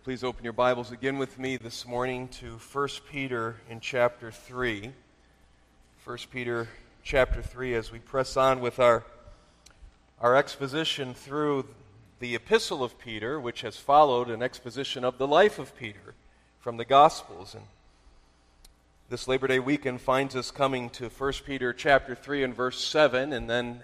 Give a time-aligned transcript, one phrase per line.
[0.00, 4.30] Well, please open your Bibles again with me this morning to 1 Peter in chapter
[4.30, 4.92] 3.
[6.04, 6.68] 1 Peter
[7.02, 9.04] chapter 3 as we press on with our,
[10.18, 11.66] our exposition through
[12.18, 16.14] the epistle of Peter, which has followed an exposition of the life of Peter
[16.60, 17.54] from the Gospels.
[17.54, 17.64] And
[19.10, 23.34] this Labor Day weekend finds us coming to 1 Peter chapter 3 and verse 7,
[23.34, 23.82] and then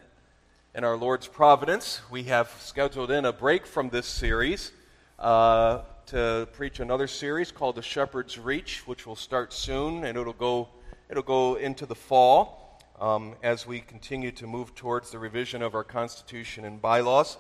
[0.75, 4.73] in our Lord's providence, we have scheduled in a break from this series
[5.19, 10.33] uh, to preach another series called The Shepherd's Reach, which will start soon, and it'll
[10.33, 10.69] go,
[11.11, 15.75] it'll go into the fall um, as we continue to move towards the revision of
[15.75, 17.39] our Constitution and bylaws.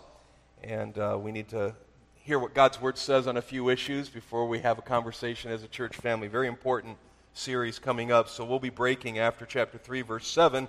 [0.64, 1.76] And uh, we need to
[2.16, 5.62] hear what God's Word says on a few issues before we have a conversation as
[5.62, 6.26] a church family.
[6.26, 6.96] Very important
[7.34, 8.28] series coming up.
[8.28, 10.66] So we'll be breaking after chapter 3, verse 7,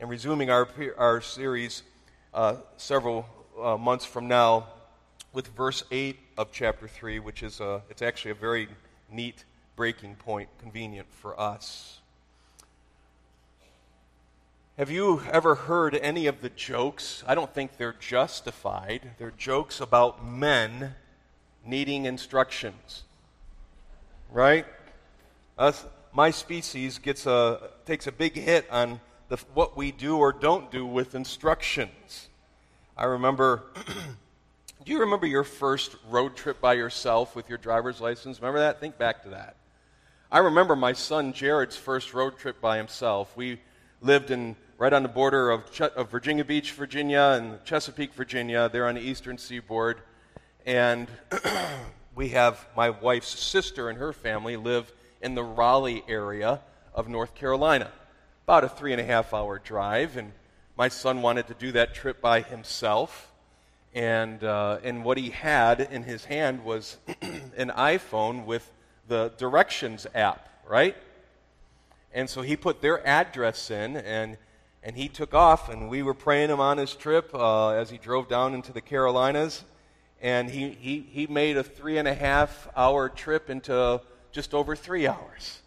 [0.00, 1.82] and resuming our, our series
[2.32, 3.26] uh, several
[3.62, 4.68] uh, months from now
[5.34, 8.68] with verse 8 of chapter 3, which is a, it's actually a very
[9.10, 12.00] neat breaking point, convenient for us.
[14.78, 17.24] Have you ever heard any of the jokes?
[17.26, 19.12] I don't think they're justified.
[19.18, 20.94] They're jokes about men
[21.64, 23.04] needing instructions.
[24.30, 24.66] Right?
[25.56, 30.32] Us, my species gets a, takes a big hit on the, what we do or
[30.32, 32.28] don't do with instructions.
[32.96, 33.64] I remember
[34.86, 38.40] Do you remember your first road trip by yourself with your driver's license?
[38.40, 38.78] Remember that?
[38.78, 39.56] Think back to that.
[40.30, 43.36] I remember my son Jared's first road trip by himself.
[43.36, 43.60] We
[44.00, 48.68] lived in right on the border of, Ch- of Virginia Beach, Virginia, and Chesapeake, Virginia.
[48.68, 50.02] There on the eastern seaboard,
[50.64, 51.08] and
[52.14, 56.60] we have my wife's sister and her family live in the Raleigh area
[56.94, 57.90] of North Carolina.
[58.44, 60.30] About a three and a half hour drive, and
[60.78, 63.32] my son wanted to do that trip by himself
[63.96, 66.98] and, uh, and what he had in his hand was
[67.56, 68.70] an iPhone with
[69.08, 70.94] the directions app, right?
[72.12, 74.36] And so he put their address in, and,
[74.82, 77.96] and he took off, and we were praying him on his trip uh, as he
[77.96, 79.64] drove down into the Carolinas.
[80.20, 84.76] And he, he, he made a three and a half hour trip into just over
[84.76, 85.60] three hours.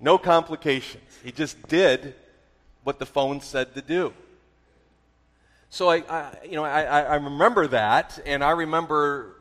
[0.00, 1.04] No complications.
[1.22, 2.14] He just did
[2.82, 4.12] what the phone said to do.
[5.72, 9.36] So I, I you know, I, I remember that, and I remember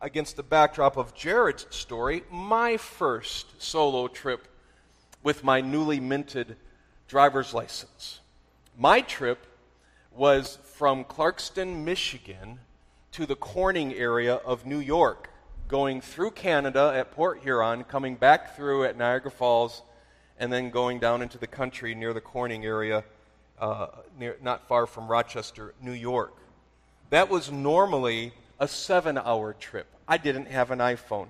[0.00, 4.46] against the backdrop of Jared's story, my first solo trip
[5.24, 6.56] with my newly minted
[7.08, 8.20] driver's license.
[8.78, 9.44] My trip
[10.14, 12.60] was from Clarkston, Michigan
[13.10, 15.30] to the Corning area of New York,
[15.66, 19.82] going through Canada at Port Huron, coming back through at Niagara Falls,
[20.38, 23.02] and then going down into the country near the Corning area
[23.58, 23.86] uh,
[24.18, 26.34] near, not far from Rochester, New York.
[27.10, 29.86] That was normally a seven hour trip.
[30.08, 31.28] I didn't have an iPhone.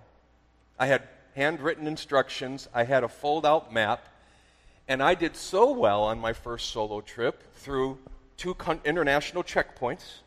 [0.78, 1.02] I had
[1.34, 4.06] handwritten instructions, I had a fold out map,
[4.88, 7.98] and I did so well on my first solo trip through
[8.36, 10.20] two con- international checkpoints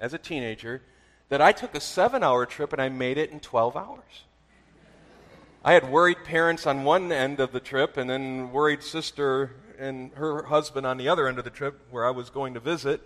[0.00, 0.82] as a teenager
[1.28, 4.24] that I took a seven hour trip and I made it in 12 hours.
[5.64, 10.12] I had worried parents on one end of the trip and then worried sister and
[10.14, 13.00] her husband on the other end of the trip where I was going to visit,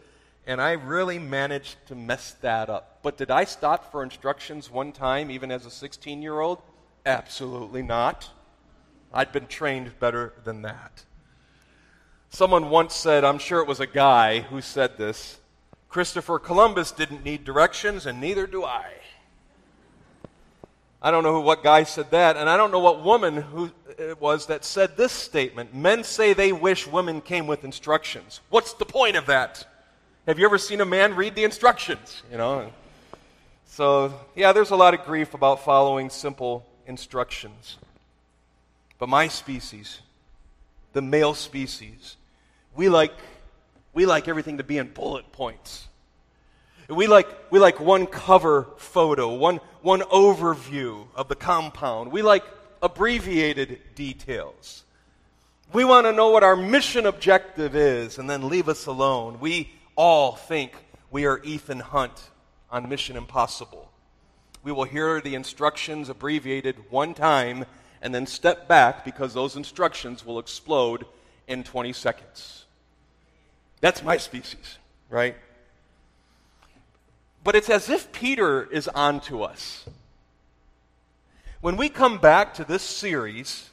[0.46, 3.00] and I really managed to mess that up.
[3.02, 6.62] But did I stop for instructions one time, even as a 16 year old?
[7.04, 8.30] Absolutely not.
[9.12, 11.04] I'd been trained better than that.
[12.30, 15.38] Someone once said, I'm sure it was a guy who said this
[15.88, 18.97] Christopher Columbus didn't need directions, and neither do I.
[21.00, 23.70] I don't know who, what guy said that, and I don't know what woman who
[23.98, 25.74] it was that said this statement.
[25.74, 28.40] Men say they wish women came with instructions.
[28.48, 29.66] What's the point of that?
[30.26, 32.22] Have you ever seen a man read the instructions?
[32.30, 32.72] You know.
[33.66, 37.78] So, yeah, there's a lot of grief about following simple instructions.
[38.98, 40.00] But my species,
[40.92, 42.16] the male species,
[42.74, 43.12] we like
[43.94, 45.86] we like everything to be in bullet points.
[46.88, 52.10] We like, we like one cover photo, one, one overview of the compound.
[52.10, 52.44] We like
[52.82, 54.84] abbreviated details.
[55.72, 59.38] We want to know what our mission objective is and then leave us alone.
[59.38, 60.72] We all think
[61.10, 62.30] we are Ethan Hunt
[62.70, 63.90] on Mission Impossible.
[64.62, 67.66] We will hear the instructions abbreviated one time
[68.00, 71.04] and then step back because those instructions will explode
[71.46, 72.64] in 20 seconds.
[73.82, 74.78] That's my species,
[75.10, 75.36] right?
[77.44, 79.84] But it's as if Peter is on to us.
[81.60, 83.70] When we come back to this series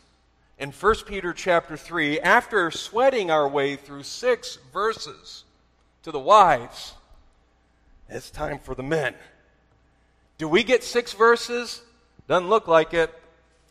[0.58, 5.44] in 1 Peter chapter 3, after sweating our way through six verses
[6.04, 6.94] to the wives,
[8.10, 9.16] it's time for the men
[10.38, 11.82] Do we get six verses?
[12.28, 13.14] Doesn't look like it.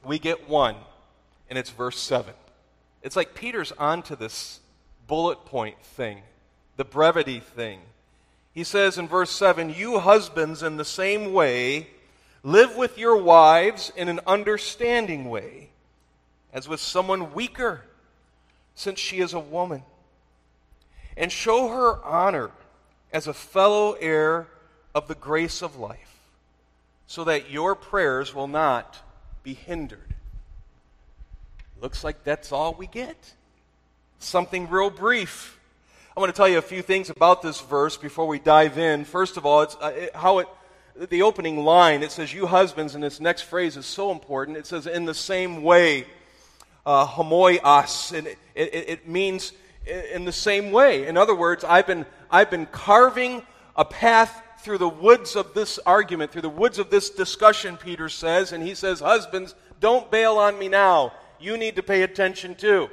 [0.05, 0.77] We get one,
[1.51, 2.33] and it's verse 7.
[3.03, 4.61] It's like Peter's onto this
[5.07, 6.23] bullet point thing,
[6.77, 7.81] the brevity thing.
[8.55, 11.89] He says in verse 7 You husbands, in the same way,
[12.45, 15.71] live with your wives in an understanding way,
[16.53, 17.83] as with someone weaker,
[18.77, 19.83] since she is a woman,
[21.17, 22.53] and show her honor
[23.13, 24.47] as a fellow heir
[24.95, 26.19] of the grace of life,
[27.09, 28.99] so that your prayers will not
[29.43, 30.15] be hindered.
[31.81, 33.35] Looks like that's all we get.
[34.21, 35.59] Something real brief.
[36.17, 39.05] I want to tell you a few things about this verse before we dive in.
[39.05, 40.49] First of all, it's uh, how it
[41.11, 44.57] the opening line, it says, You husbands, and this next phrase is so important.
[44.57, 46.07] It says, In the same way,
[46.87, 49.55] uh, homoios, and it, it, it means
[50.13, 51.09] in the same way.
[51.09, 53.43] In other words, I've been, I've been carving
[53.75, 58.09] a path through the woods of this argument, through the woods of this discussion, Peter
[58.09, 61.13] says, and he says, Husbands, don't bail on me now.
[61.41, 62.89] You need to pay attention too.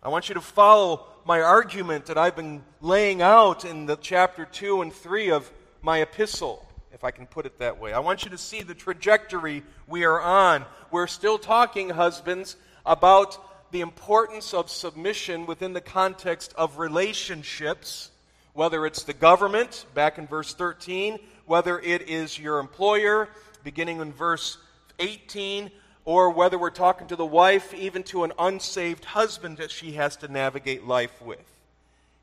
[0.00, 4.44] I want you to follow my argument that I've been laying out in the chapter
[4.44, 5.50] 2 and 3 of
[5.82, 7.92] my epistle, if I can put it that way.
[7.92, 10.64] I want you to see the trajectory we are on.
[10.92, 12.54] We're still talking, husbands,
[12.86, 18.12] about the importance of submission within the context of relationships,
[18.52, 23.28] whether it's the government, back in verse 13, whether it is your employer,
[23.64, 24.58] beginning in verse
[25.00, 25.72] 18,
[26.08, 30.16] or whether we're talking to the wife, even to an unsaved husband that she has
[30.16, 31.44] to navigate life with.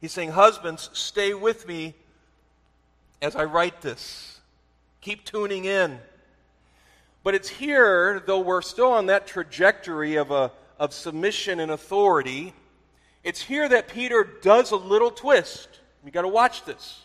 [0.01, 1.93] He's saying, Husbands, stay with me
[3.21, 4.39] as I write this.
[5.01, 5.99] Keep tuning in.
[7.21, 12.55] But it's here, though we're still on that trajectory of a of submission and authority,
[13.23, 15.69] it's here that Peter does a little twist.
[16.03, 17.03] You got to watch this.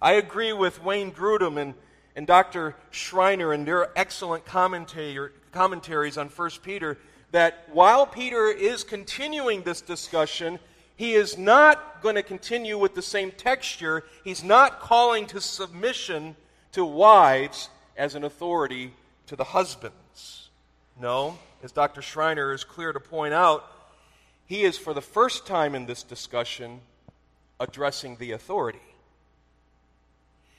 [0.00, 1.74] I agree with Wayne Grudem and,
[2.16, 2.74] and Dr.
[2.90, 6.96] Schreiner and their excellent commentary, commentaries on 1 Peter
[7.32, 10.60] that while Peter is continuing this discussion,
[10.94, 14.04] he is not going to continue with the same texture.
[14.22, 16.36] He's not calling to submission
[16.70, 18.92] to wives as an authority
[19.26, 20.50] to the husbands.
[21.00, 22.02] No, as Dr.
[22.02, 23.64] Schreiner is clear to point out,
[24.46, 26.82] he is for the first time in this discussion
[27.58, 28.94] addressing the authority.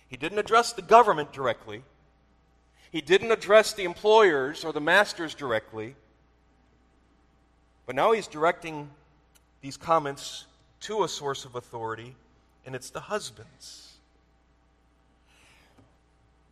[0.10, 1.84] He didn't address the government directly.
[2.92, 5.96] He didn't address the employers or the masters directly.
[7.86, 8.90] But now he's directing
[9.62, 10.46] these comments
[10.82, 12.16] to a source of authority,
[12.66, 13.90] and it's the husbands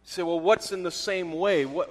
[0.10, 1.66] say, well, what's in the same way?
[1.66, 1.90] What,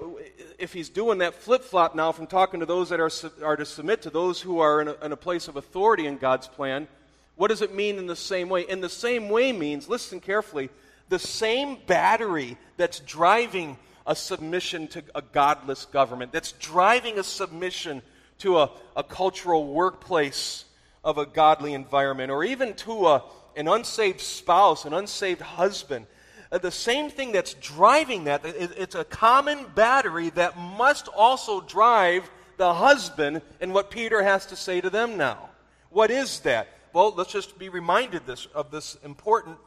[0.59, 3.11] if he's doing that flip flop now from talking to those that are,
[3.45, 6.17] are to submit to those who are in a, in a place of authority in
[6.17, 6.89] God's plan,
[7.37, 8.63] what does it mean in the same way?
[8.63, 10.71] In the same way means, listen carefully,
[11.11, 18.03] the same battery that's driving a submission to a godless government, that's driving a submission
[18.39, 20.65] to a, a cultural workplace
[21.03, 23.25] of a godly environment, or even to a,
[23.57, 26.07] an unsaved spouse, an unsaved husband
[26.53, 32.31] uh, the same thing that's driving that, it's a common battery that must also drive
[32.57, 35.51] the husband and what Peter has to say to them now.
[35.91, 36.69] What is that?
[36.93, 39.59] Well, let's just be reminded this, of this important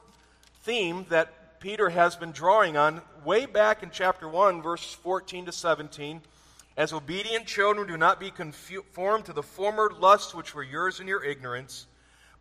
[0.63, 5.51] theme that Peter has been drawing on way back in chapter 1, verses 14 to
[5.51, 6.21] 17.
[6.77, 11.07] As obedient children, do not be conformed to the former lusts which were yours in
[11.07, 11.87] your ignorance,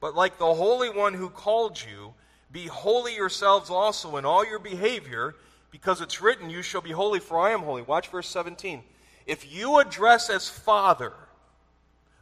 [0.01, 2.15] but like the Holy One who called you,
[2.53, 5.35] be holy yourselves also in all your behavior,
[5.73, 7.83] because it's written, You shall be holy, for I am holy.
[7.83, 8.85] Watch verse 17.
[9.27, 11.13] If you address as Father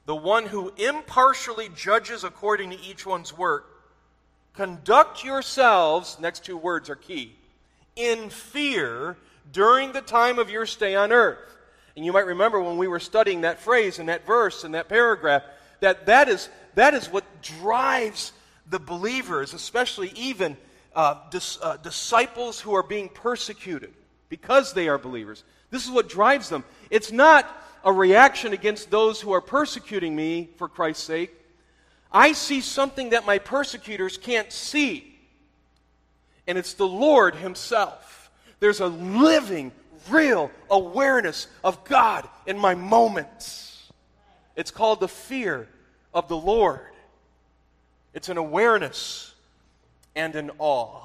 [0.06, 3.75] the one who impartially judges according to each one's work,
[4.56, 7.34] conduct yourselves, next two words are key,
[7.94, 9.16] in fear
[9.52, 11.38] during the time of your stay on earth.
[11.94, 14.88] And you might remember when we were studying that phrase and that verse and that
[14.88, 15.42] paragraph,
[15.80, 18.32] that that is, that is what drives
[18.68, 20.56] the believers, especially even
[20.94, 23.92] uh, dis, uh, disciples who are being persecuted
[24.28, 25.44] because they are believers.
[25.70, 26.64] This is what drives them.
[26.90, 27.46] It's not
[27.84, 31.30] a reaction against those who are persecuting me for Christ's sake.
[32.16, 35.14] I see something that my persecutors can't see,
[36.46, 38.30] and it's the Lord Himself.
[38.58, 39.70] There's a living,
[40.08, 43.92] real awareness of God in my moments.
[44.56, 45.68] It's called the fear
[46.14, 46.80] of the Lord.
[48.14, 49.34] It's an awareness
[50.14, 51.02] and an awe.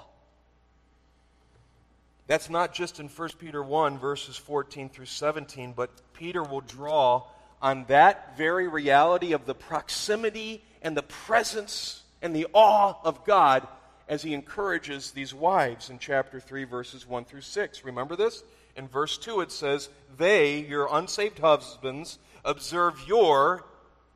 [2.28, 7.24] That's not just in 1 Peter 1, verses 14 through 17, but Peter will draw
[7.62, 13.68] on that very reality of the proximity and the presence and the awe of God
[14.08, 17.86] as he encourages these wives in chapter 3, verses 1 through 6.
[17.86, 18.44] Remember this?
[18.76, 23.64] In verse 2, it says, They, your unsaved husbands, observe your,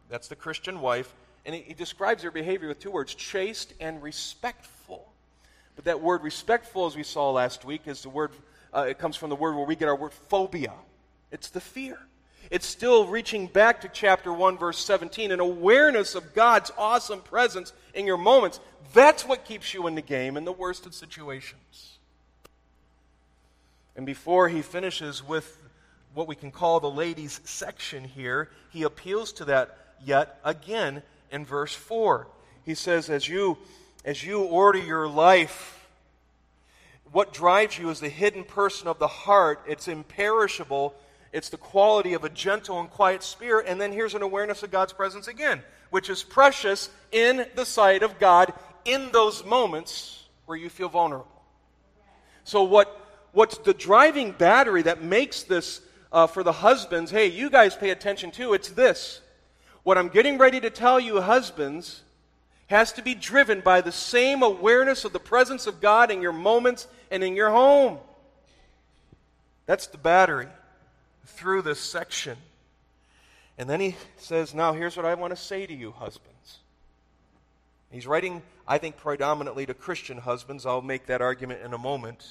[0.09, 1.13] that's the Christian wife,
[1.45, 5.07] and he, describes their behavior with two words chaste and respectful.
[5.75, 8.31] But that word respectful, as we saw last week, is the word,
[8.73, 10.73] uh, it comes from the word where we get our word phobia.
[11.31, 11.99] It's the fear.
[12.51, 17.73] It's still reaching back to chapter 1, verse 17, an awareness of God's awesome presence
[17.93, 18.59] in your moments.
[18.93, 21.97] That's what keeps you in the game in the worst of situations.
[23.95, 25.57] And before he finishes with
[26.13, 31.45] what we can call the ladies' section here, he appeals to that yet again in
[31.45, 32.27] verse 4.
[32.63, 33.57] He says, As you,
[34.03, 35.87] as you order your life,
[37.11, 39.61] what drives you is the hidden person of the heart.
[39.67, 40.93] It's imperishable
[41.35, 43.65] it's the quality of a gentle and quiet spirit.
[43.67, 48.03] And then here's an awareness of God's presence again, which is precious in the sight
[48.03, 48.53] of God
[48.85, 51.27] in those moments where you feel vulnerable.
[52.45, 53.01] So, what,
[53.33, 57.11] what's the driving battery that makes this uh, for the husbands?
[57.11, 59.19] Hey, you guys pay attention to it's this.
[59.83, 62.03] What I'm getting ready to tell you, husbands,
[62.67, 66.31] has to be driven by the same awareness of the presence of God in your
[66.31, 67.97] moments and in your home.
[69.65, 70.47] That's the battery
[71.25, 72.37] through this section.
[73.57, 76.59] And then he says, Now here's what I want to say to you, husbands.
[77.91, 80.65] He's writing, I think, predominantly to Christian husbands.
[80.65, 82.25] I'll make that argument in a moment.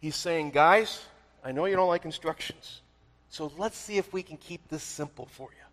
[0.00, 1.04] He's saying, Guys,
[1.44, 2.80] I know you don't like instructions.
[3.28, 5.64] So let's see if we can keep this simple for you.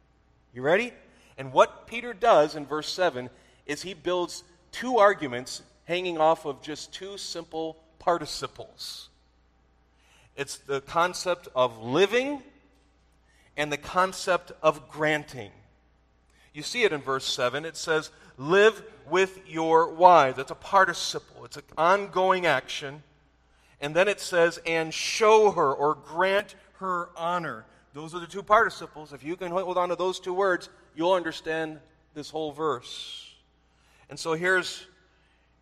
[0.53, 0.93] You ready?
[1.37, 3.29] And what Peter does in verse 7
[3.65, 9.09] is he builds two arguments hanging off of just two simple participles.
[10.37, 12.43] It's the concept of living
[13.57, 15.51] and the concept of granting.
[16.53, 17.65] You see it in verse 7.
[17.65, 20.37] It says, Live with your wives.
[20.37, 23.03] That's a participle, it's an ongoing action.
[23.81, 27.65] And then it says, And show her or grant her honor.
[27.93, 29.13] Those are the two participles.
[29.13, 31.79] If you can hold on to those two words, you'll understand
[32.13, 33.33] this whole verse.
[34.09, 34.85] And so here's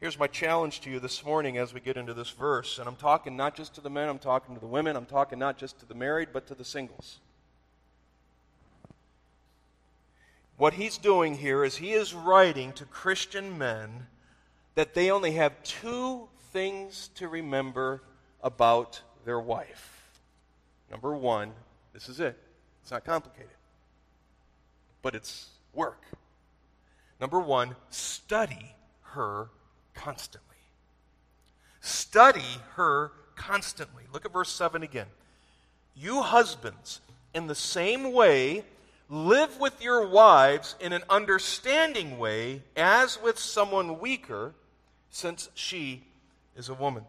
[0.02, 2.80] Here's my challenge to you this morning as we get into this verse.
[2.80, 5.40] And I'm talking not just to the men, I'm talking to the women, I'm talking
[5.40, 7.20] not just to the married, but to the singles.
[10.58, 14.08] What he's doing here is he is writing to Christian men
[14.76, 18.02] that they only have two things to remember
[18.44, 20.12] about their wife.
[20.92, 21.54] Number one,
[21.94, 22.38] this is it.
[22.82, 23.50] It's not complicated,
[25.02, 26.04] but it's work.
[27.20, 29.50] Number one, study her
[29.96, 30.58] constantly.
[31.82, 34.04] Study her constantly.
[34.14, 35.08] Look at verse 7 again.
[35.96, 37.02] You husbands,
[37.34, 38.64] in the same way,
[39.10, 44.54] live with your wives in an understanding way as with someone weaker,
[45.12, 46.04] since she
[46.56, 47.04] is a woman.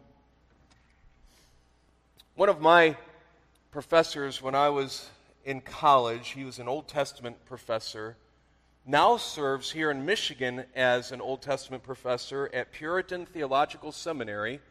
[2.35, 2.95] One of my
[3.71, 5.09] professors when I was
[5.43, 8.15] in college, he was an Old Testament professor
[8.87, 14.61] now serves here in Michigan as an Old Testament professor at Puritan Theological Seminary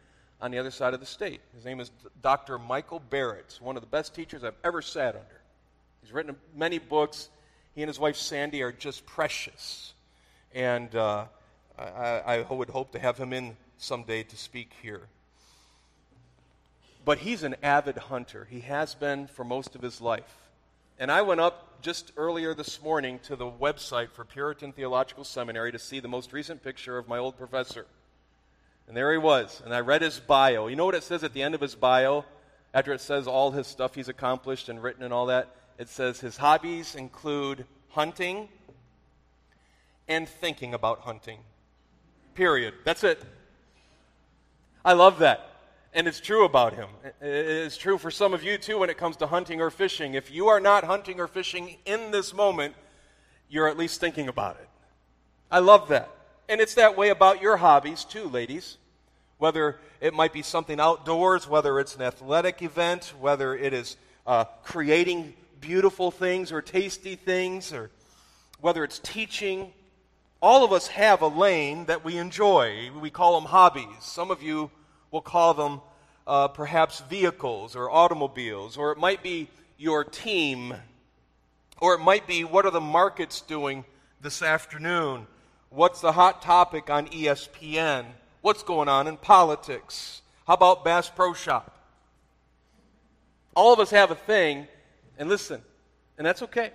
[0.41, 1.43] on the other side of the state.
[1.55, 1.91] His name is
[2.23, 2.59] Dr.
[2.59, 5.41] Michael Barrett, one of the best teachers I've ever sat under.
[6.03, 7.29] He's written many books.
[7.75, 9.93] He and his wife Sandy are just precious.
[10.55, 11.27] And uh,
[11.79, 15.03] I, I would hope to have him in someday to speak here.
[17.05, 18.49] But he's an avid hunter.
[18.51, 20.46] He has been for most of his life.
[20.99, 25.71] And I went up just earlier this morning to the website for Puritan Theological Seminary
[25.73, 27.85] to see the most recent picture of my old professor.
[28.89, 29.61] And there he was.
[29.63, 30.69] And I read his bio.
[30.69, 32.25] You know what it says at the end of his bio?
[32.73, 36.21] After it says all his stuff he's accomplished and written and all that, it says
[36.21, 38.49] his hobbies include hunting
[40.09, 41.41] and thinking about hunting.
[42.35, 42.73] Period.
[42.85, 43.23] That's it.
[44.83, 45.56] I love that.
[45.93, 46.89] And it's true about him.
[47.21, 50.15] It's true for some of you too when it comes to hunting or fishing.
[50.15, 52.75] If you are not hunting or fishing in this moment,
[53.49, 54.69] you're at least thinking about it.
[55.51, 56.11] I love that.
[56.49, 58.77] And it's that way about your hobbies too, ladies.
[59.39, 64.45] Whether it might be something outdoors, whether it's an athletic event, whether it is uh,
[64.65, 67.91] creating beautiful things or tasty things, or
[68.61, 69.73] whether it's teaching.
[70.43, 72.91] All of us have a lane that we enjoy.
[73.01, 73.87] We call them hobbies.
[74.01, 74.71] Some of you
[75.11, 75.81] we'll call them
[76.27, 79.49] uh, perhaps vehicles or automobiles, or it might be
[79.79, 80.75] your team,
[81.81, 83.85] or it might be what are the markets doing
[84.21, 85.27] this afternoon?
[85.71, 88.07] What's the hot topic on ESPN?
[88.41, 90.23] What's going on in politics?
[90.47, 91.73] How about Bass Pro Shop?
[93.55, 94.67] All of us have a thing,
[95.19, 95.63] and listen,
[96.19, 96.71] and that's okay.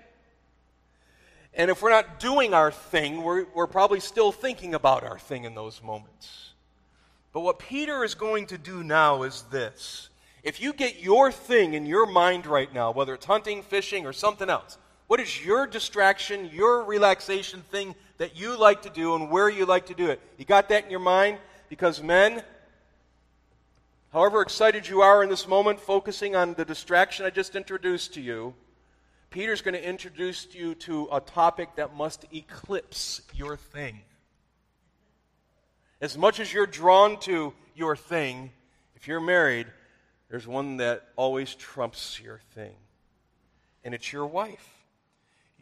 [1.53, 5.43] And if we're not doing our thing, we're, we're probably still thinking about our thing
[5.43, 6.50] in those moments.
[7.33, 10.09] But what Peter is going to do now is this.
[10.43, 14.13] If you get your thing in your mind right now, whether it's hunting, fishing, or
[14.13, 19.29] something else, what is your distraction, your relaxation thing that you like to do and
[19.29, 20.19] where you like to do it?
[20.37, 21.37] You got that in your mind?
[21.69, 22.43] Because, men,
[24.11, 28.21] however excited you are in this moment, focusing on the distraction I just introduced to
[28.21, 28.53] you,
[29.29, 34.01] Peter's going to introduce you to a topic that must eclipse your thing.
[36.01, 38.51] As much as you're drawn to your thing,
[38.95, 39.67] if you're married,
[40.29, 42.75] there's one that always trumps your thing,
[43.83, 44.67] and it's your wife.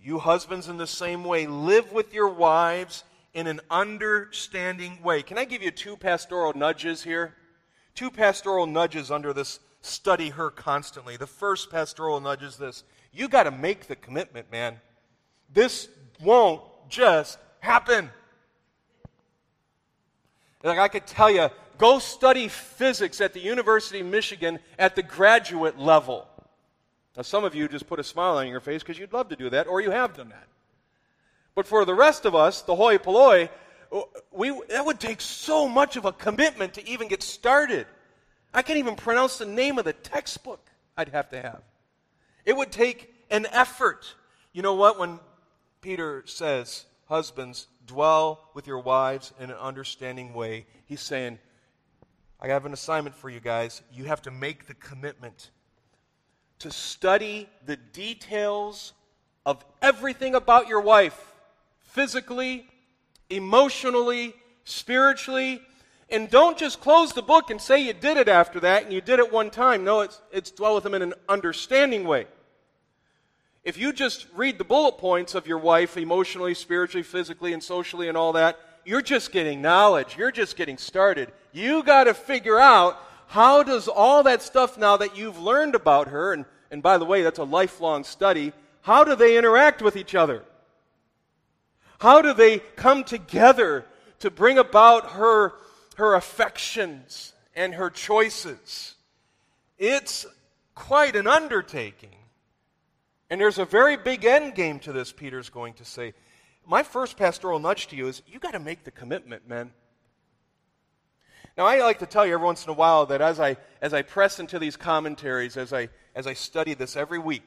[0.01, 3.03] You husbands, in the same way, live with your wives
[3.33, 5.23] in an understanding way.
[5.23, 7.35] Can I give you two pastoral nudges here?
[7.93, 11.17] Two pastoral nudges under this study her constantly.
[11.17, 14.79] The first pastoral nudge is this you got to make the commitment, man.
[15.51, 15.89] This
[16.21, 18.11] won't just happen.
[20.63, 25.03] Like I could tell you, go study physics at the University of Michigan at the
[25.03, 26.27] graduate level.
[27.15, 29.35] Now, some of you just put a smile on your face because you'd love to
[29.35, 30.47] do that, or you have done that.
[31.55, 33.49] But for the rest of us, the hoi polloi,
[34.31, 37.87] we, that would take so much of a commitment to even get started.
[38.53, 41.61] I can't even pronounce the name of the textbook I'd have to have.
[42.45, 44.15] It would take an effort.
[44.53, 44.99] You know what?
[44.99, 45.19] When
[45.81, 51.39] Peter says, Husbands, dwell with your wives in an understanding way, he's saying,
[52.39, 53.81] I have an assignment for you guys.
[53.91, 55.49] You have to make the commitment
[56.59, 58.93] to study the details
[59.45, 61.33] of everything about your wife
[61.79, 62.67] physically,
[63.29, 65.61] emotionally, spiritually,
[66.11, 69.01] and don't just close the book and say you did it after that and you
[69.01, 69.83] did it one time.
[69.83, 72.27] No, it's, it's dwell with them in an understanding way.
[73.63, 78.07] If you just read the bullet points of your wife emotionally, spiritually, physically, and socially,
[78.07, 80.17] and all that, you're just getting knowledge.
[80.17, 81.31] You're just getting started.
[81.51, 82.97] You got to figure out
[83.27, 87.05] how does all that stuff now that you've learned about her, and, and by the
[87.05, 90.43] way, that's a lifelong study, how do they interact with each other?
[91.99, 93.85] How do they come together
[94.19, 95.53] to bring about her
[95.99, 98.95] her affections and her choices.
[99.77, 100.25] It's
[100.73, 102.15] quite an undertaking.
[103.29, 106.13] And there's a very big end game to this, Peter's going to say.
[106.65, 109.71] My first pastoral nudge to you is you got to make the commitment, men.
[111.57, 113.93] Now, I like to tell you every once in a while that as I, as
[113.93, 117.43] I press into these commentaries, as I, as I study this every week,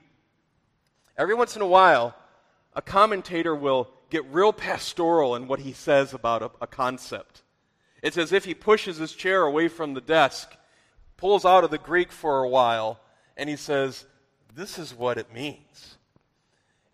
[1.17, 2.15] every once in a while,
[2.75, 7.43] a commentator will get real pastoral in what he says about a, a concept.
[8.03, 10.55] It's as if he pushes his chair away from the desk,
[11.17, 13.01] pulls out of the Greek for a while,
[13.37, 14.05] and he says,
[14.55, 15.97] This is what it means.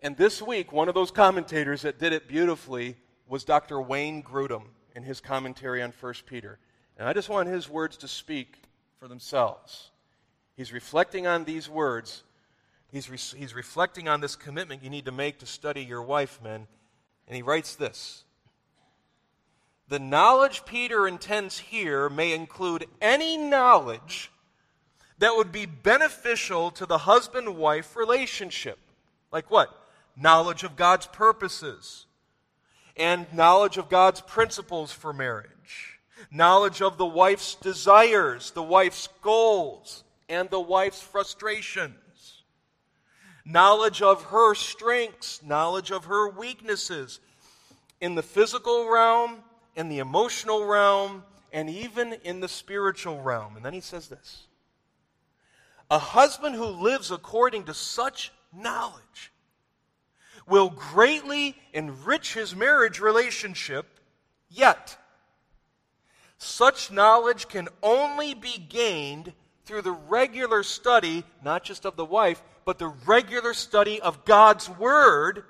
[0.01, 2.95] And this week, one of those commentators that did it beautifully
[3.27, 3.81] was Dr.
[3.81, 4.63] Wayne Grudem
[4.95, 6.57] in his commentary on 1 Peter.
[6.97, 8.57] And I just want his words to speak
[8.97, 9.91] for themselves.
[10.55, 12.23] He's reflecting on these words.
[12.91, 16.39] He's, re- he's reflecting on this commitment you need to make to study your wife,
[16.41, 16.67] men.
[17.27, 18.23] And he writes this
[19.89, 24.31] the knowledge Peter intends here may include any knowledge
[25.19, 28.77] that would be beneficial to the husband wife relationship.
[29.31, 29.69] Like what?
[30.17, 32.05] Knowledge of God's purposes,
[32.97, 35.99] and knowledge of God's principles for marriage,
[36.31, 42.43] knowledge of the wife's desires, the wife's goals, and the wife's frustrations,
[43.45, 47.19] knowledge of her strengths, knowledge of her weaknesses
[48.01, 49.43] in the physical realm
[49.79, 53.55] in the emotional realm, and even in the spiritual realm.
[53.55, 54.47] And then he says this
[55.91, 59.31] A husband who lives according to such knowledge
[60.47, 63.99] will greatly enrich his marriage relationship,
[64.49, 64.97] yet,
[66.37, 69.33] such knowledge can only be gained
[69.65, 74.69] through the regular study, not just of the wife, but the regular study of God's
[74.69, 75.43] Word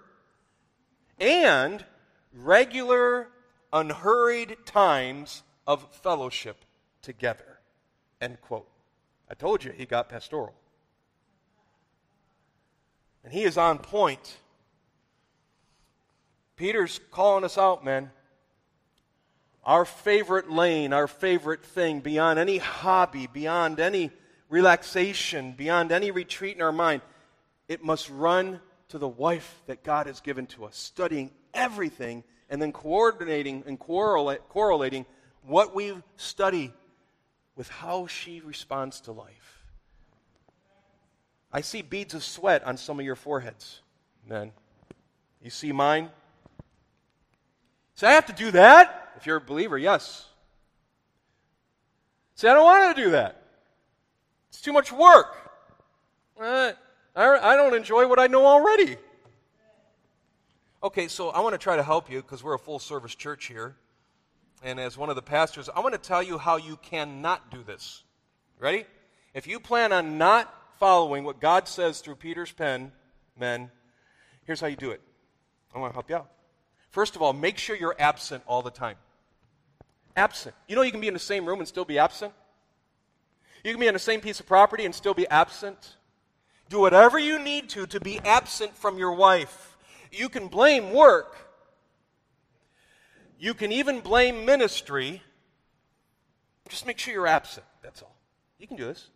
[1.19, 1.85] and
[2.33, 3.27] regular
[3.71, 6.57] unhurried times of fellowship
[7.01, 7.59] together.
[8.21, 8.67] End quote.
[9.29, 10.55] I told you he got pastoral.
[13.23, 14.37] And he is on point.
[16.55, 18.11] Peter's calling us out, man.
[19.63, 24.11] Our favorite lane, our favorite thing, beyond any hobby, beyond any
[24.49, 27.01] relaxation, beyond any retreat in our mind,
[27.67, 32.59] it must run to the wife that God has given to us, studying everything and
[32.59, 35.05] then coordinating and correlating
[35.43, 36.73] what we study
[37.59, 39.65] with how she responds to life.
[41.51, 43.81] I see beads of sweat on some of your foreheads,
[44.25, 44.53] men.
[45.43, 46.09] You see mine?
[47.95, 49.11] Say, I have to do that?
[49.17, 50.25] If you're a believer, yes.
[52.35, 53.43] Say, I don't want to do that.
[54.47, 55.35] It's too much work.
[56.39, 56.71] Uh,
[57.13, 58.95] I, I don't enjoy what I know already.
[60.81, 63.47] Okay, so I want to try to help you because we're a full service church
[63.47, 63.75] here.
[64.61, 67.63] And as one of the pastors, I want to tell you how you cannot do
[67.63, 68.03] this.
[68.59, 68.85] Ready?
[69.33, 72.91] If you plan on not following what God says through Peter's pen,
[73.37, 73.71] men,
[74.43, 75.01] here's how you do it.
[75.73, 76.29] I want to help you out.
[76.89, 78.95] First of all, make sure you're absent all the time.
[80.15, 80.55] Absent.
[80.67, 82.33] You know you can be in the same room and still be absent?
[83.63, 85.95] You can be on the same piece of property and still be absent.
[86.69, 89.77] Do whatever you need to to be absent from your wife.
[90.11, 91.35] You can blame work.
[93.39, 95.23] You can even blame ministry.
[96.67, 97.65] Just make sure you're absent.
[97.81, 98.15] That's all.
[98.59, 99.07] You can do this.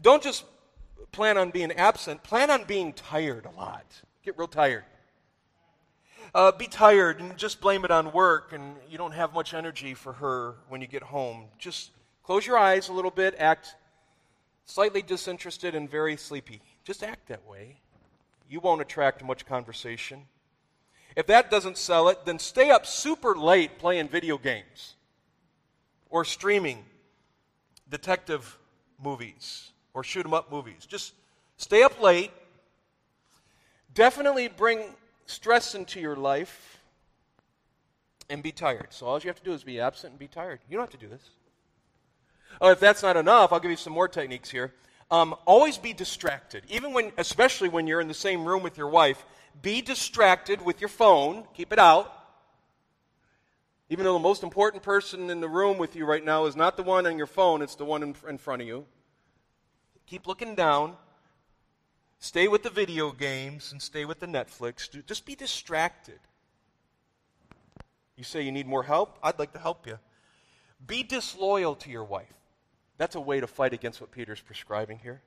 [0.00, 0.44] Don't just
[1.10, 3.84] plan on being absent, plan on being tired a lot.
[4.22, 4.84] Get real tired.
[6.34, 9.94] Uh, be tired and just blame it on work, and you don't have much energy
[9.94, 11.46] for her when you get home.
[11.58, 11.90] Just
[12.22, 13.74] close your eyes a little bit, act
[14.66, 16.60] slightly disinterested and very sleepy.
[16.84, 17.80] Just act that way.
[18.48, 20.26] You won't attract much conversation.
[21.16, 24.94] If that doesn't sell it, then stay up super late playing video games
[26.10, 26.84] or streaming
[27.88, 28.58] detective
[29.02, 30.86] movies or shoot 'em up movies.
[30.86, 31.14] Just
[31.56, 32.32] stay up late.
[33.94, 34.94] Definitely bring
[35.26, 36.78] stress into your life
[38.30, 38.88] and be tired.
[38.90, 40.60] So all you have to do is be absent and be tired.
[40.68, 41.30] You don't have to do this.
[42.60, 44.74] Oh, if that's not enough, I'll give you some more techniques here.
[45.10, 48.88] Um, always be distracted, even when, especially when you're in the same room with your
[48.88, 49.24] wife.
[49.60, 51.44] Be distracted with your phone.
[51.54, 52.12] Keep it out.
[53.90, 56.76] Even though the most important person in the room with you right now is not
[56.76, 58.84] the one on your phone, it's the one in, in front of you.
[60.06, 60.96] Keep looking down.
[62.18, 64.88] Stay with the video games and stay with the Netflix.
[65.06, 66.18] Just be distracted.
[68.16, 69.18] You say you need more help?
[69.22, 69.98] I'd like to help you.
[70.84, 72.26] Be disloyal to your wife.
[72.96, 75.22] That's a way to fight against what Peter's prescribing here.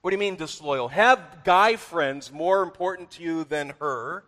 [0.00, 0.88] What do you mean disloyal?
[0.88, 4.24] Have guy friends more important to you than her.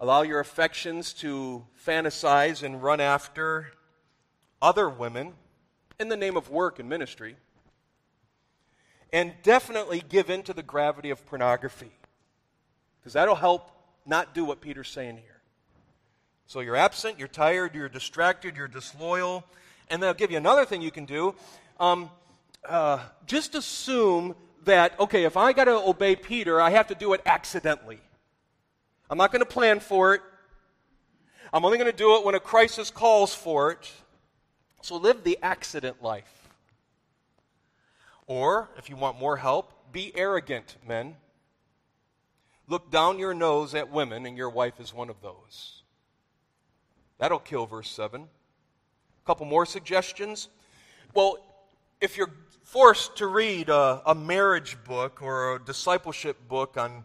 [0.00, 3.72] Allow your affections to fantasize and run after
[4.60, 5.34] other women
[5.98, 7.36] in the name of work and ministry
[9.12, 11.90] and definitely give in to the gravity of pornography.
[13.00, 13.70] Because that'll help
[14.06, 15.40] not do what Peter's saying here.
[16.46, 19.44] So you're absent, you're tired, you're distracted, you're disloyal.
[19.88, 21.34] And they'll give you another thing you can do.
[21.78, 22.10] Um,
[22.68, 27.12] uh, just assume that, okay, if I got to obey Peter, I have to do
[27.12, 28.00] it accidentally.
[29.08, 30.22] I'm not going to plan for it.
[31.52, 33.90] I'm only going to do it when a crisis calls for it.
[34.82, 36.48] So live the accident life.
[38.26, 41.16] Or, if you want more help, be arrogant, men.
[42.68, 45.82] Look down your nose at women, and your wife is one of those.
[47.18, 48.22] That'll kill verse 7.
[48.22, 50.48] A couple more suggestions.
[51.12, 51.38] Well,
[52.00, 52.30] if you're
[52.64, 57.04] forced to read a, a, marriage book or a discipleship book on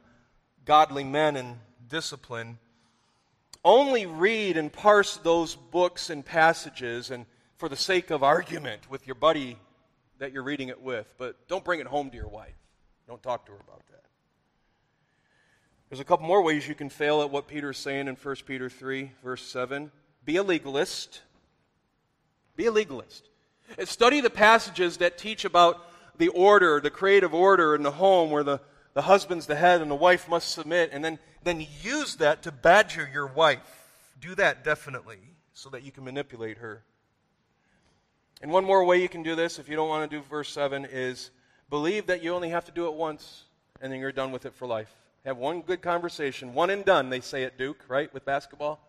[0.63, 1.57] godly men and
[1.89, 2.57] discipline,
[3.63, 7.25] only read and parse those books and passages and
[7.57, 9.57] for the sake of argument with your buddy
[10.19, 12.55] that you're reading it with, but don't bring it home to your wife.
[13.07, 14.03] Don't talk to her about that.
[15.89, 18.69] There's a couple more ways you can fail at what Peter's saying in 1 Peter
[18.69, 19.91] 3, verse 7.
[20.23, 21.21] Be a legalist.
[22.55, 23.29] Be a legalist.
[23.83, 25.85] Study the passages that teach about
[26.17, 28.61] the order, the creative order in the home where the,
[28.93, 32.51] the husband's the head and the wife must submit, and then, then use that to
[32.51, 33.59] badger your wife.
[34.19, 35.19] Do that definitely
[35.53, 36.83] so that you can manipulate her.
[38.41, 40.49] And one more way you can do this, if you don't want to do verse
[40.49, 41.31] 7, is
[41.69, 43.43] believe that you only have to do it once
[43.81, 44.93] and then you're done with it for life.
[45.25, 48.79] Have one good conversation, one and done, they say at Duke, right, with basketball.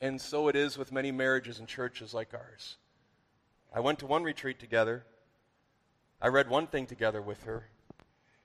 [0.00, 2.76] And so it is with many marriages and churches like ours.
[3.72, 5.04] I went to one retreat together.
[6.20, 7.68] I read one thing together with her.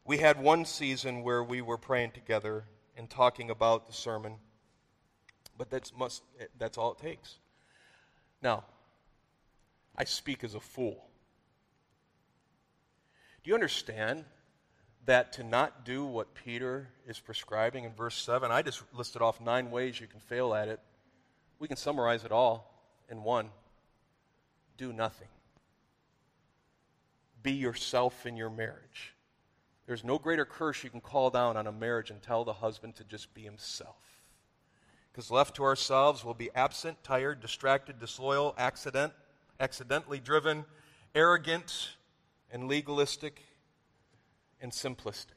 [0.05, 4.35] We had one season where we were praying together and talking about the sermon.
[5.57, 6.21] But that's, must,
[6.59, 7.35] that's all it takes.
[8.41, 8.65] Now,
[9.97, 11.07] I speak as a fool.
[13.43, 14.25] Do you understand
[15.05, 19.39] that to not do what Peter is prescribing in verse 7, I just listed off
[19.39, 20.79] nine ways you can fail at it.
[21.59, 22.71] We can summarize it all
[23.09, 23.49] in one
[24.77, 25.27] do nothing.
[27.43, 29.13] Be yourself in your marriage.
[29.85, 32.95] There's no greater curse you can call down on a marriage and tell the husband
[32.95, 33.95] to just be himself.
[35.11, 39.13] Because left to ourselves, we'll be absent, tired, distracted, disloyal, accident,
[39.59, 40.65] accidentally driven,
[41.13, 41.91] arrogant,
[42.51, 43.41] and legalistic
[44.59, 45.35] and simplistic.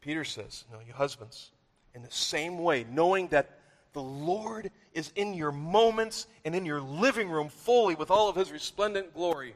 [0.00, 1.50] Peter says, No, you husbands,
[1.94, 3.59] in the same way, knowing that
[3.92, 8.36] the Lord is in your moments and in your living room fully with all of
[8.36, 9.54] his resplendent glory.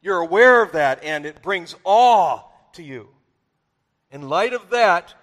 [0.00, 2.42] You're aware of that, and it brings awe
[2.74, 3.08] to you.
[4.10, 5.14] In light of that,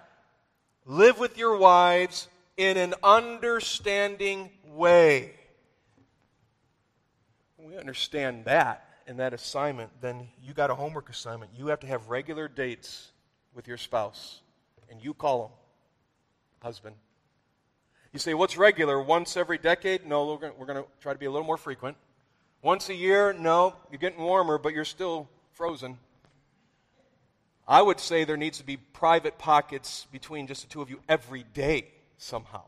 [0.84, 5.34] live with your wives in an understanding way.
[7.56, 11.52] When we understand that in that assignment, then you got a homework assignment.
[11.56, 13.10] You have to have regular dates
[13.54, 14.40] with your spouse,
[14.90, 15.50] and you call them,
[16.62, 16.96] husband.
[18.14, 19.02] You say, what's regular?
[19.02, 20.06] Once every decade?
[20.06, 21.96] No, we're going to try to be a little more frequent.
[22.62, 23.32] Once a year?
[23.32, 25.98] No, you're getting warmer, but you're still frozen.
[27.66, 31.00] I would say there needs to be private pockets between just the two of you
[31.08, 32.62] every day somehow.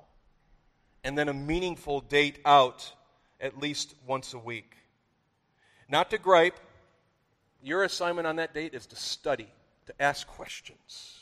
[1.05, 2.93] And then a meaningful date out
[3.41, 4.75] at least once a week.
[5.89, 6.59] Not to gripe.
[7.63, 9.47] Your assignment on that date is to study,
[9.87, 11.21] to ask questions.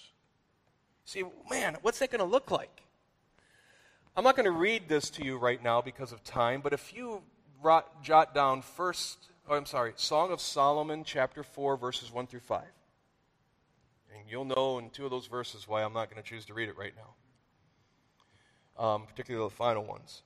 [1.05, 2.84] See, man, what's that going to look like?
[4.17, 6.95] I'm not going to read this to you right now because of time, but if
[6.95, 7.23] you
[8.01, 12.63] jot down first, oh, I'm sorry, Song of Solomon, chapter 4, verses 1 through 5.
[14.17, 16.55] And you'll know in two of those verses why I'm not going to choose to
[16.55, 16.93] read it right
[18.79, 20.23] now, um, particularly the final ones.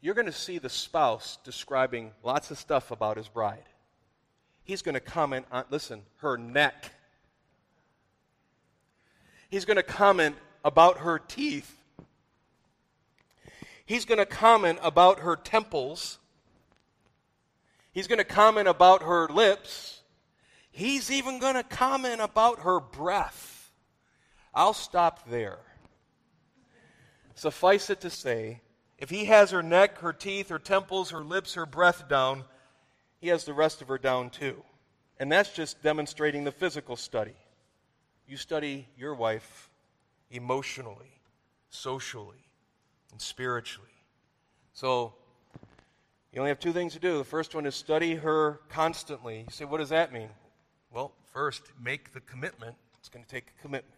[0.00, 3.64] You're going to see the spouse describing lots of stuff about his bride.
[4.62, 6.92] He's going to comment on, listen, her neck.
[9.50, 11.76] He's going to comment about her teeth.
[13.84, 16.18] He's going to comment about her temples.
[17.92, 20.00] He's going to comment about her lips.
[20.70, 23.70] He's even going to comment about her breath.
[24.54, 25.58] I'll stop there.
[27.34, 28.60] Suffice it to say,
[28.96, 32.44] if he has her neck, her teeth, her temples, her lips, her breath down,
[33.20, 34.62] he has the rest of her down too.
[35.20, 37.34] And that's just demonstrating the physical study.
[38.26, 39.68] You study your wife
[40.30, 41.20] emotionally,
[41.70, 42.48] socially,
[43.12, 43.88] and spiritually.
[44.72, 45.14] So,
[46.32, 47.18] you only have two things to do.
[47.18, 49.40] The first one is study her constantly.
[49.40, 50.30] You say, what does that mean?
[50.92, 52.76] Well, first, make the commitment.
[52.98, 53.94] It's going to take a commitment.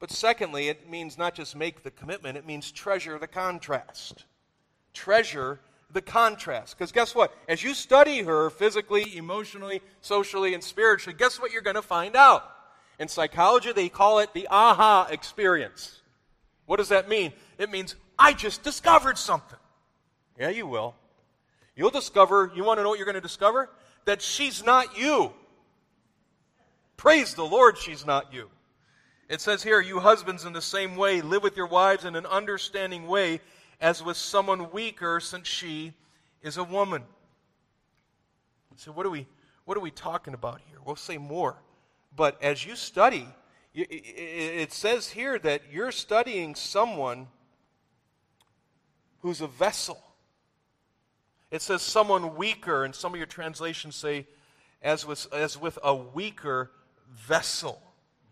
[0.00, 4.24] But secondly, it means not just make the commitment, it means treasure the contrast.
[4.92, 5.60] Treasure
[5.92, 6.76] the contrast.
[6.76, 7.32] Because guess what?
[7.48, 12.16] As you study her physically, emotionally, socially, and spiritually, guess what you're going to find
[12.16, 12.42] out?
[13.02, 16.02] In psychology, they call it the aha experience.
[16.66, 17.32] What does that mean?
[17.58, 19.58] It means, I just discovered something.
[20.38, 20.94] Yeah, you will.
[21.74, 23.68] You'll discover, you want to know what you're going to discover?
[24.04, 25.32] That she's not you.
[26.96, 28.48] Praise the Lord, she's not you.
[29.28, 32.26] It says here, you husbands, in the same way, live with your wives in an
[32.26, 33.40] understanding way
[33.80, 35.92] as with someone weaker, since she
[36.40, 37.02] is a woman.
[38.76, 39.26] So, what are we,
[39.64, 40.78] what are we talking about here?
[40.86, 41.56] We'll say more.
[42.14, 43.26] But as you study,
[43.74, 47.28] it says here that you're studying someone
[49.20, 50.02] who's a vessel.
[51.50, 54.26] It says someone weaker, and some of your translations say,
[54.82, 56.70] as with, as with a weaker
[57.14, 57.80] vessel.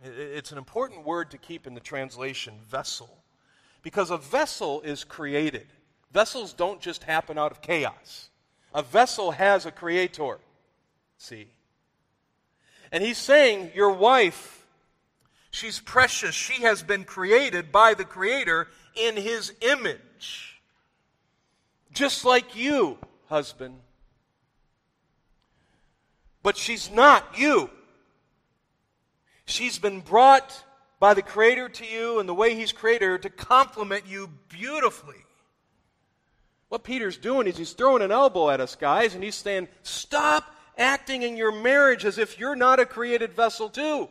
[0.03, 3.23] It's an important word to keep in the translation, vessel.
[3.83, 5.67] Because a vessel is created.
[6.13, 8.31] Vessels don't just happen out of chaos.
[8.75, 10.39] A vessel has a creator.
[11.19, 11.49] See?
[12.93, 14.67] And he's saying, Your wife,
[15.51, 16.35] she's precious.
[16.35, 20.61] She has been created by the Creator in his image.
[21.93, 22.99] Just like you,
[23.29, 23.77] husband.
[26.43, 27.71] But she's not you.
[29.45, 30.65] She's been brought
[31.01, 35.17] by the Creator to you and the way He's created her to complement you beautifully.
[36.69, 40.55] What Peter's doing is he's throwing an elbow at us, guys, and he's saying, Stop
[40.81, 44.09] acting in your marriage as if you're not a created vessel, too.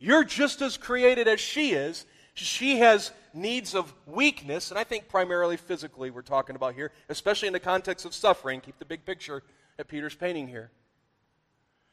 [0.00, 2.06] You're just as created as she is.
[2.34, 7.48] She has needs of weakness, and I think primarily physically we're talking about here, especially
[7.48, 8.60] in the context of suffering.
[8.60, 9.42] Keep the big picture
[9.76, 10.70] that Peter's painting here.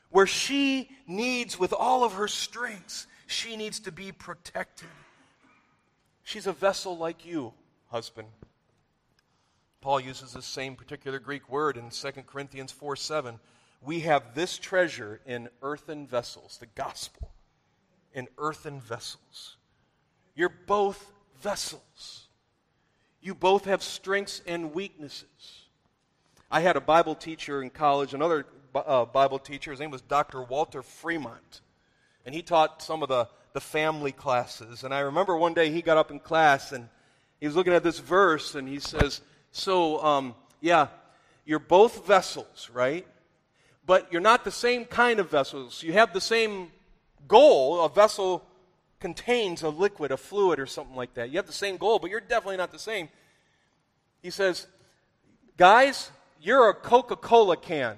[0.10, 4.88] Where she needs, with all of her strengths, she needs to be protected.
[6.24, 7.54] She's a vessel like you,
[7.90, 8.28] husband.
[9.86, 13.40] Paul uses the same particular Greek word in 2 Corinthians 4 7.
[13.84, 17.30] We have this treasure in earthen vessels, the gospel,
[18.12, 19.58] in earthen vessels.
[20.34, 22.30] You're both vessels.
[23.22, 25.68] You both have strengths and weaknesses.
[26.50, 29.70] I had a Bible teacher in college, another uh, Bible teacher.
[29.70, 30.42] His name was Dr.
[30.42, 31.62] Walter Fremont.
[32.26, 34.84] And he taught some of the, the family classes.
[34.84, 36.90] And I remember one day he got up in class and
[37.40, 39.22] he was looking at this verse and he says,
[39.56, 40.88] so, um, yeah,
[41.46, 43.06] you're both vessels, right?
[43.86, 45.84] but you're not the same kind of vessels.
[45.84, 46.72] You have the same
[47.28, 47.84] goal.
[47.84, 48.44] A vessel
[49.00, 51.30] contains a liquid, a fluid, or something like that.
[51.30, 53.10] You have the same goal, but you're definitely not the same.
[54.22, 54.68] He says,
[55.58, 57.98] Guys, you're a Coca Cola can,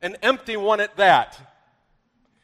[0.00, 1.38] an empty one at that.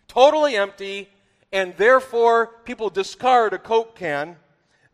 [0.07, 1.09] Totally empty,
[1.53, 4.37] and therefore people discard a Coke can.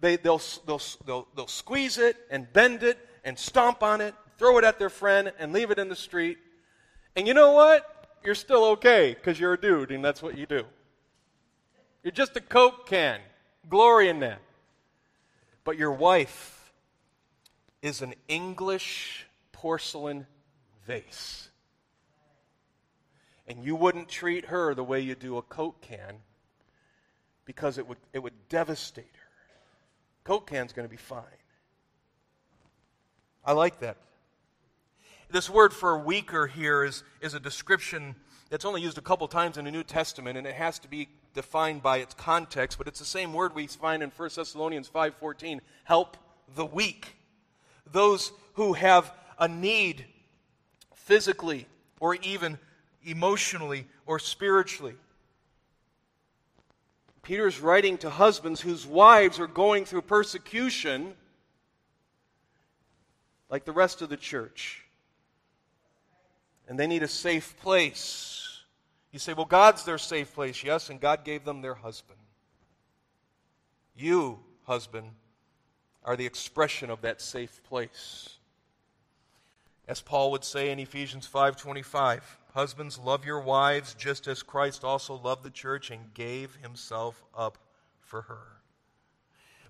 [0.04, 4.58] They, they'll, they'll, they'll, they'll squeeze it and bend it and stomp on it, throw
[4.58, 6.36] it at their friend, and leave it in the street.
[7.16, 8.06] And you know what?
[8.22, 10.64] You're still okay because you're a dude and that's what you do.
[12.02, 13.18] You're just a Coke can.
[13.70, 14.42] Glory in that.
[15.64, 16.74] But your wife
[17.80, 20.26] is an English porcelain
[20.86, 21.48] vase.
[23.48, 26.16] And you wouldn't treat her the way you do a Coke can
[27.46, 29.23] because it would, it would devastate her.
[30.24, 31.22] Coke can's going to be fine.
[33.44, 33.98] I like that.
[35.30, 38.14] This word for weaker here is, is a description
[38.48, 41.08] that's only used a couple times in the New Testament, and it has to be
[41.34, 45.60] defined by its context, but it's the same word we find in 1 Thessalonians 5.14,
[45.84, 46.16] help
[46.54, 47.16] the weak.
[47.90, 50.06] Those who have a need
[50.94, 51.66] physically
[52.00, 52.58] or even
[53.04, 54.94] emotionally or spiritually.
[57.24, 61.14] Peter's writing to husbands whose wives are going through persecution
[63.48, 64.84] like the rest of the church.
[66.68, 68.62] And they need a safe place.
[69.10, 70.62] You say, well, God's their safe place.
[70.62, 72.18] Yes, and God gave them their husband.
[73.96, 75.10] You, husband,
[76.04, 78.38] are the expression of that safe place.
[79.86, 82.22] As Paul would say in Ephesians 5:25,
[82.54, 87.58] husbands love your wives just as Christ also loved the church and gave himself up
[88.00, 88.46] for her.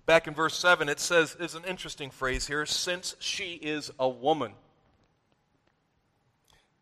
[0.05, 4.07] Back in verse 7 it says is an interesting phrase here, since she is a
[4.07, 4.53] woman.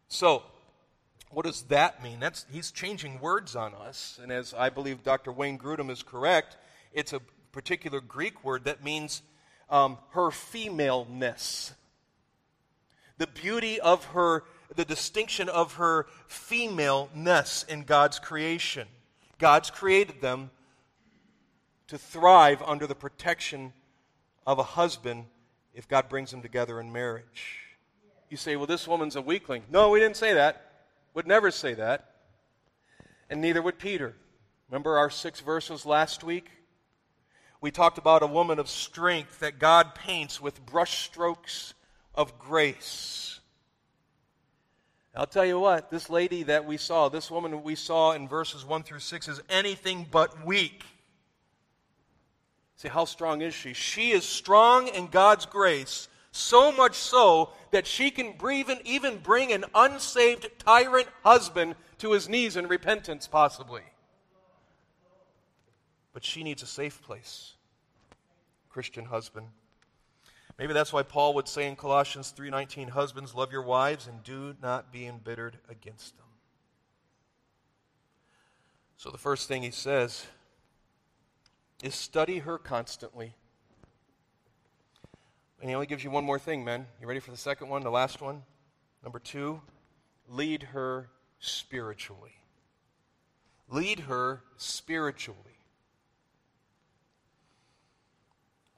[0.10, 0.44] So,
[1.32, 2.20] what does that mean?
[2.20, 5.32] That's he's changing words on us, and as I believe Dr.
[5.32, 6.58] Wayne Grudem is correct,
[6.92, 9.24] it's a particular Greek word that means
[9.70, 11.74] um, her femaleness
[13.18, 14.44] the beauty of her,
[14.76, 18.88] the distinction of her femaleness in God's creation.
[19.38, 20.50] God's created them
[21.88, 23.74] to thrive under the protection
[24.48, 25.26] of a husband
[25.74, 27.60] if God brings them together in marriage.
[28.30, 29.64] You say, well, this woman's a weakling.
[29.70, 30.72] No, we didn't say that.
[31.14, 32.12] Would never say that.
[33.30, 34.16] And neither would Peter.
[34.70, 36.50] Remember our six verses last week?
[37.62, 41.74] We talked about a woman of strength that God paints with brushstrokes
[42.16, 43.40] of grace.
[45.16, 48.66] I'll tell you what, this lady that we saw, this woman we saw in verses
[48.66, 50.84] 1 through 6 is anything but weak.
[52.78, 53.74] See, how strong is she?
[53.74, 58.34] She is strong in God's grace, so much so that she can
[58.86, 63.84] even bring an unsaved tyrant husband to his knees in repentance, possibly.
[66.12, 67.54] But she needs a safe place.
[68.70, 69.48] Christian husband.
[70.64, 74.56] Maybe that's why Paul would say in Colossians 3:19, "Husbands, love your wives and do
[74.62, 76.40] not be embittered against them."
[78.96, 80.26] So the first thing he says
[81.82, 83.36] is study her constantly.
[85.60, 86.88] And he only gives you one more thing, men.
[87.02, 88.46] You ready for the second one, the last one?
[89.02, 89.62] Number 2,
[90.30, 92.38] lead her spiritually.
[93.68, 95.53] Lead her spiritually.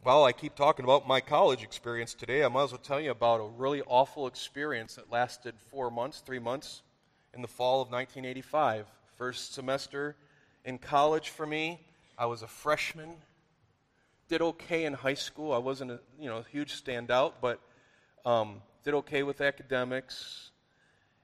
[0.05, 2.43] Well, I keep talking about my college experience today.
[2.43, 6.19] I might as well tell you about a really awful experience that lasted four months,
[6.23, 6.83] three months,
[7.33, 8.85] in the fall of 1985.
[9.17, 10.15] First semester
[10.63, 11.79] in college for me.
[12.19, 13.15] I was a freshman.
[14.27, 15.51] Did okay in high school.
[15.51, 17.59] I wasn't a you know huge standout, but
[18.27, 20.51] um, did okay with academics.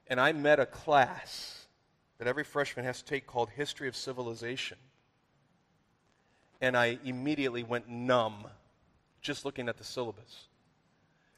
[0.08, 1.68] And I met a class
[2.18, 4.78] that every freshman has to take called History of Civilization.
[6.60, 8.48] And I immediately went numb
[9.22, 10.48] just looking at the syllabus.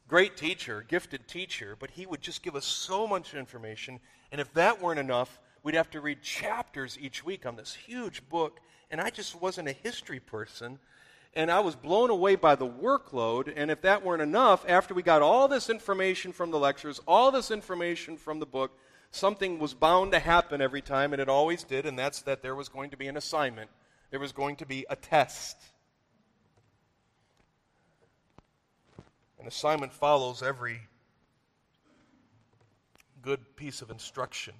[0.09, 4.01] Great teacher, gifted teacher, but he would just give us so much information.
[4.33, 8.29] And if that weren't enough, we'd have to read chapters each week on this huge
[8.29, 8.61] book.
[8.91, 10.79] And I just wasn't a history person.
[11.35, 13.53] And I was blown away by the workload.
[13.55, 17.31] And if that weren't enough, after we got all this information from the lectures, all
[17.31, 18.79] this information from the book,
[19.11, 22.55] something was bound to happen every time, and it always did, and that's that there
[22.55, 23.71] was going to be an assignment.
[24.11, 25.57] There was going to be a test.
[29.45, 30.81] An assignment follows every
[33.21, 34.55] good piece of instruction.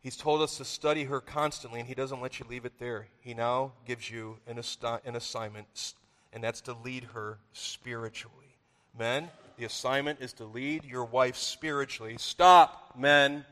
[0.00, 3.06] He's told us to study her constantly, and he doesn't let you leave it there.
[3.22, 4.60] He now gives you an,
[5.06, 5.94] an assignment,
[6.34, 8.58] and that's to lead her spiritually.
[8.98, 12.16] Men, The assignment is to lead your wife spiritually.
[12.18, 13.46] Stop, men,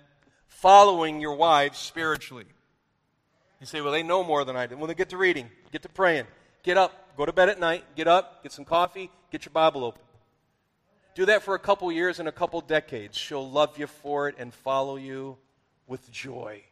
[0.49, 2.45] following your wives spiritually.
[3.59, 4.77] You say, well, they know more than I do.
[4.77, 6.27] Well, then get to reading, get to praying.
[6.63, 9.85] Get up, go to bed at night, get up, get some coffee, get your Bible
[9.85, 10.03] open.
[11.15, 13.17] Do that for a couple years and a couple decades.
[13.17, 15.37] She'll love you for it and follow you
[15.87, 16.63] with joy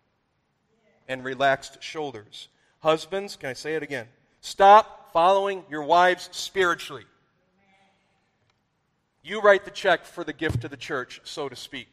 [1.08, 2.48] and relaxed shoulders.
[2.80, 4.06] Husbands, can I say it again?
[4.40, 7.04] Stop following your wives spiritually.
[9.22, 11.92] You write the check for the gift to the church, so to speak.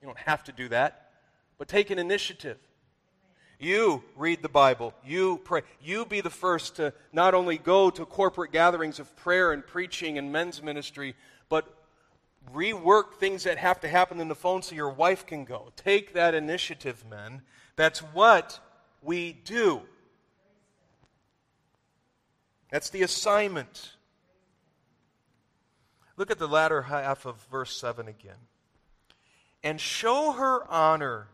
[0.00, 1.10] You don't have to do that,
[1.58, 2.56] but take an initiative.
[3.58, 4.94] You read the Bible.
[5.04, 5.62] You pray.
[5.82, 10.16] You be the first to not only go to corporate gatherings of prayer and preaching
[10.16, 11.16] and men's ministry,
[11.48, 11.66] but
[12.54, 15.72] rework things that have to happen in the phone so your wife can go.
[15.76, 17.42] Take that initiative, men.
[17.74, 18.60] That's what
[19.02, 19.82] we do.
[22.70, 23.92] That's the assignment.
[26.16, 28.34] Look at the latter half of verse 7 again.
[29.64, 31.28] And show her honor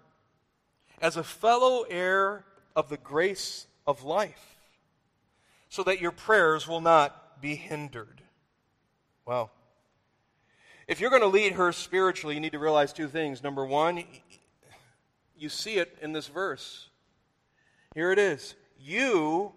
[1.01, 4.57] as a fellow heir of the grace of life,
[5.68, 8.22] so that your prayers will not be hindered.
[9.26, 9.51] Well,
[10.86, 13.42] if you're going to lead her spiritually, you need to realize two things.
[13.42, 14.05] Number one,
[15.36, 16.88] you see it in this verse.
[17.95, 18.55] Here it is.
[18.78, 19.53] You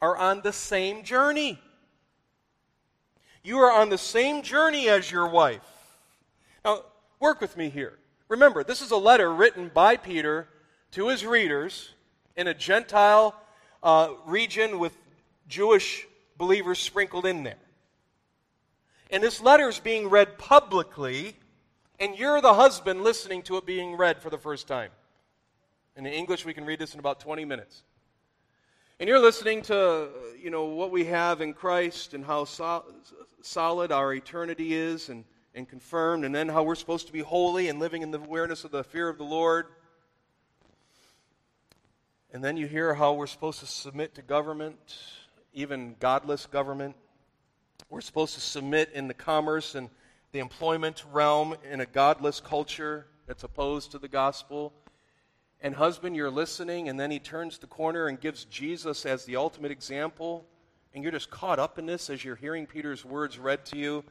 [0.00, 1.60] are on the same journey.
[3.44, 5.60] You are on the same journey as your wife.
[6.64, 6.84] Now,
[7.20, 7.98] work with me here.
[8.28, 10.48] Remember, this is a letter written by Peter
[10.92, 11.90] to his readers
[12.36, 13.34] in a Gentile
[13.82, 14.96] uh, region with
[15.48, 16.06] Jewish
[16.38, 17.58] believers sprinkled in there.
[19.10, 21.36] And this letter is being read publicly,
[22.00, 24.90] and you're the husband listening to it being read for the first time.
[25.96, 27.82] In English, we can read this in about 20 minutes.
[28.98, 30.08] And you're listening to,
[30.40, 32.84] you know, what we have in Christ and how so-
[33.42, 35.24] solid our eternity is and,
[35.54, 38.64] and confirmed, and then how we're supposed to be holy and living in the awareness
[38.64, 39.66] of the fear of the Lord.
[42.32, 44.96] And then you hear how we're supposed to submit to government,
[45.52, 46.96] even godless government.
[47.90, 49.90] We're supposed to submit in the commerce and
[50.32, 54.72] the employment realm in a godless culture that's opposed to the gospel.
[55.60, 59.36] And, husband, you're listening, and then he turns the corner and gives Jesus as the
[59.36, 60.46] ultimate example.
[60.94, 64.04] And you're just caught up in this as you're hearing Peter's words read to you.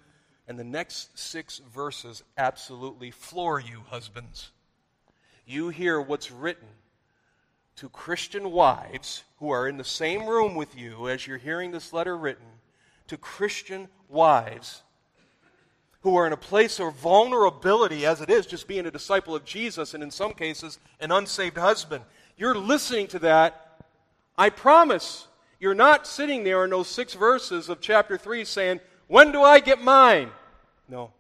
[0.48, 4.52] And the next six verses absolutely floor you, husbands.
[5.48, 6.68] You hear what's written
[7.82, 11.92] to Christian wives who are in the same room with you as you're hearing this
[11.92, 12.46] letter written,
[13.08, 14.84] to Christian wives
[16.02, 19.46] who are in a place of vulnerability as it is just being a disciple of
[19.46, 22.04] Jesus and in some cases an unsaved husband.
[22.38, 23.84] You're listening to that.
[24.38, 25.26] I promise
[25.60, 29.60] you're not sitting there in those six verses of chapter 3 saying, When do I
[29.60, 30.30] get mine?
[30.88, 31.14] No.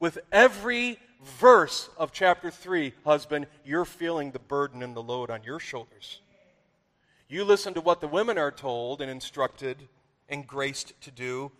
[0.00, 5.42] With every verse of chapter 3, husband, you're feeling the burden and the load on
[5.42, 6.20] your shoulders.
[7.28, 9.88] You listen to what the women are told and instructed
[10.28, 11.52] and graced to do.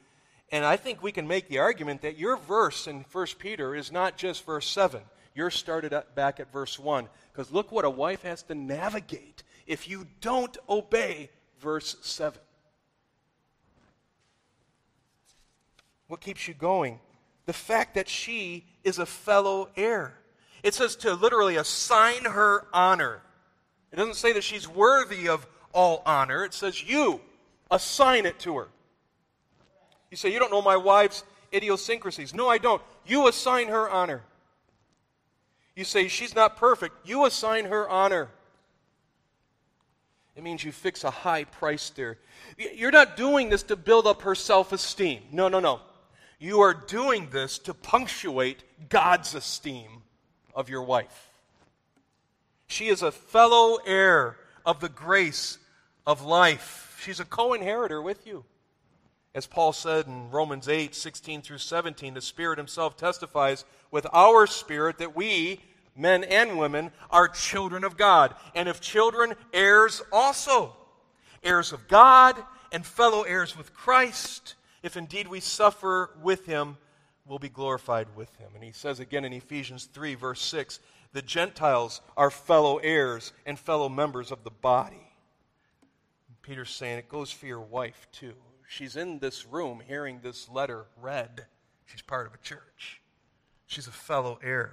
[0.51, 3.93] And I think we can make the argument that your verse in 1 Peter is
[3.93, 5.03] not just verse 7.
[5.35, 7.09] You're started back at verse 1.
[7.33, 11.31] Because look what a wife has to navigate if you don't obey
[11.61, 12.41] verse 7.
[16.07, 17.01] What keeps you going?
[17.49, 20.13] The fact that she is a fellow heir.
[20.63, 23.23] It says to literally assign her honor.
[23.91, 26.45] It doesn't say that she's worthy of all honor.
[26.45, 27.23] It says you
[27.71, 28.69] assign it to her.
[30.11, 32.35] You say, You don't know my wife's idiosyncrasies.
[32.35, 32.83] No, I don't.
[33.07, 34.25] You assign her honor.
[35.75, 37.09] You say, She's not perfect.
[37.09, 38.29] You assign her honor.
[40.37, 42.19] It means you fix a high price there.
[42.59, 45.23] You're not doing this to build up her self esteem.
[45.33, 45.81] No, no, no.
[46.39, 50.03] You are doing this to punctuate God's esteem
[50.55, 51.31] of your wife.
[52.69, 55.59] She is a fellow heir of the grace
[56.07, 57.01] of life.
[57.03, 58.45] She's a co inheritor with you.
[59.35, 64.47] As Paul said in Romans 8 16 through 17, the Spirit Himself testifies with our
[64.47, 65.61] spirit that we,
[65.97, 68.35] men and women, are children of God.
[68.55, 70.77] And if children, heirs also.
[71.43, 72.37] Heirs of God
[72.73, 74.55] and fellow heirs with Christ
[74.89, 76.79] if indeed we suffer with him,
[77.27, 78.49] we'll be glorified with him.
[78.55, 80.81] And he says again in Ephesians 3, verse 6,
[81.13, 85.13] the Gentiles are fellow heirs and fellow members of the body.
[86.41, 88.33] Peter's saying it goes for your wife too.
[88.67, 91.45] She's in this room hearing this letter read.
[91.85, 93.03] She's part of a church.
[93.67, 94.73] She's a fellow heir.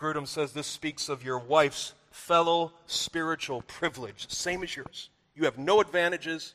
[0.00, 5.10] Grudem says this speaks of your wife's fellow spiritual privilege, same as yours.
[5.36, 6.54] You have no advantages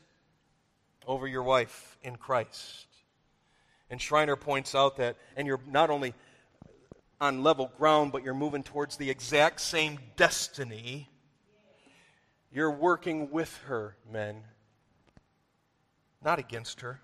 [1.08, 2.86] over your wife in Christ.
[3.90, 6.14] And Schreiner points out that, and you're not only
[7.18, 11.08] on level ground, but you're moving towards the exact same destiny.
[12.52, 14.44] You're working with her, men,
[16.22, 17.00] not against her.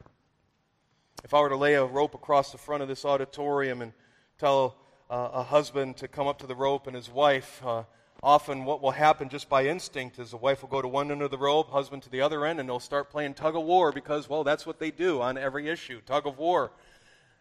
[1.24, 3.94] If I were to lay a rope across the front of this auditorium and
[4.38, 4.76] tell
[5.08, 7.84] uh, a husband to come up to the rope and his wife, uh,
[8.24, 11.20] often what will happen just by instinct is the wife will go to one end
[11.20, 13.92] of the rope, husband to the other end, and they'll start playing tug of war
[13.92, 16.72] because, well, that's what they do on every issue tug of war.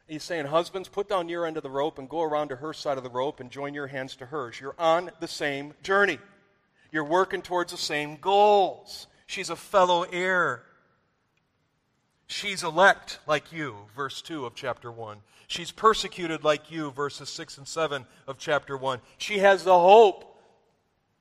[0.07, 2.73] He's saying, Husbands, put down your end of the rope and go around to her
[2.73, 4.59] side of the rope and join your hands to hers.
[4.59, 6.19] You're on the same journey,
[6.91, 9.07] you're working towards the same goals.
[9.25, 10.63] She's a fellow heir.
[12.27, 15.19] She's elect like you, verse 2 of chapter 1.
[15.47, 18.99] She's persecuted like you, verses 6 and 7 of chapter 1.
[19.17, 20.32] She has the hope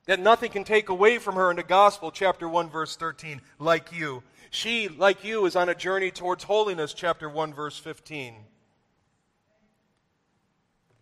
[0.06, 3.92] that nothing can take away from her in the gospel, chapter 1, verse 13, like
[3.92, 4.22] you.
[4.50, 8.34] She, like you, is on a journey towards holiness, chapter 1, verse 15.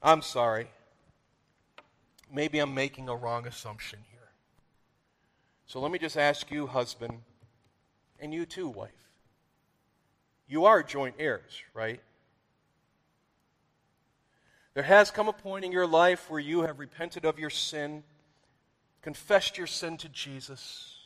[0.02, 0.68] I'm sorry.
[2.32, 4.28] Maybe I'm making a wrong assumption here.
[5.66, 7.22] So let me just ask you, husband,
[8.20, 8.90] and you too, wife.
[10.46, 12.00] You are joint heirs, right?
[14.74, 18.04] There has come a point in your life where you have repented of your sin,
[19.02, 20.96] confessed your sin to Jesus.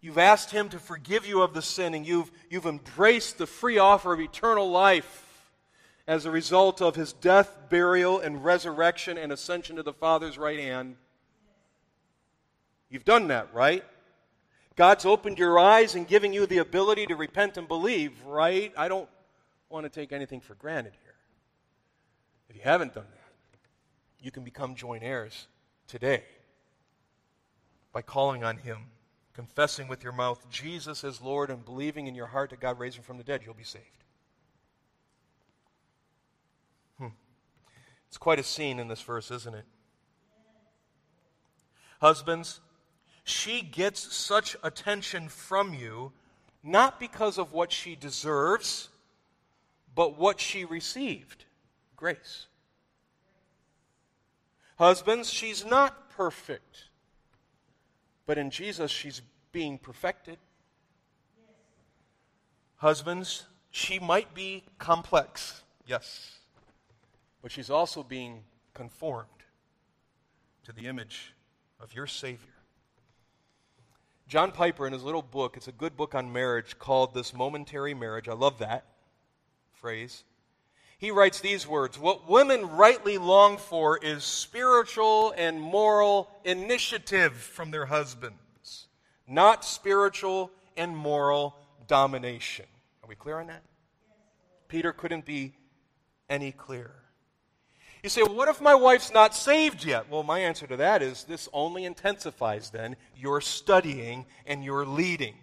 [0.00, 3.78] You've asked Him to forgive you of the sin, and you've, you've embraced the free
[3.78, 5.26] offer of eternal life
[6.06, 10.58] as a result of his death, burial, and resurrection and ascension to the Father's right
[10.58, 10.96] hand.
[12.88, 13.84] You've done that, right?
[14.74, 18.72] God's opened your eyes and giving you the ability to repent and believe, right?
[18.76, 19.08] I don't
[19.68, 21.14] want to take anything for granted here.
[22.48, 23.58] If you haven't done that,
[24.20, 25.46] you can become joint heirs
[25.86, 26.24] today
[27.92, 28.86] by calling on Him,
[29.34, 32.96] confessing with your mouth Jesus as Lord, and believing in your heart that God raised
[32.96, 33.42] Him from the dead.
[33.44, 33.84] You'll be saved.
[36.98, 37.08] Hmm.
[38.08, 39.64] It's quite a scene in this verse, isn't it?
[42.00, 42.60] Husbands,
[43.24, 46.12] she gets such attention from you
[46.62, 48.88] not because of what she deserves,
[49.94, 51.44] but what she received
[51.96, 52.46] grace.
[54.78, 56.84] Husbands, she's not perfect,
[58.26, 60.38] but in Jesus, she's being perfected.
[62.76, 66.40] Husbands, she might be complex, yes
[67.42, 68.42] but she's also being
[68.74, 69.28] conformed
[70.64, 71.34] to the image
[71.80, 72.48] of your Savior.
[74.28, 77.94] John Piper, in his little book, it's a good book on marriage called This Momentary
[77.94, 78.28] Marriage.
[78.28, 78.84] I love that
[79.72, 80.24] phrase.
[81.00, 87.70] He writes these words What women rightly long for is spiritual and moral initiative from
[87.70, 88.86] their husbands,
[89.26, 92.66] not spiritual and moral domination.
[93.02, 93.62] Are we clear on that?
[94.68, 95.54] Peter couldn't be
[96.28, 97.02] any clearer.
[98.02, 100.10] You say, well, what if my wife's not saved yet?
[100.10, 105.34] Well, my answer to that is this only intensifies then your studying and your leading.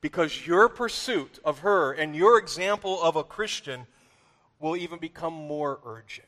[0.00, 3.86] Because your pursuit of her and your example of a Christian
[4.60, 6.26] will even become more urgent.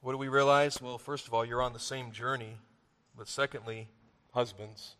[0.00, 0.80] What do we realize?
[0.82, 2.58] Well, first of all, you're on the same journey.
[3.16, 3.88] But secondly,
[4.32, 4.96] husbands,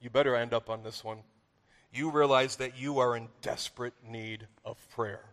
[0.00, 1.18] you better end up on this one
[1.92, 5.24] you realize that you are in desperate need of prayer.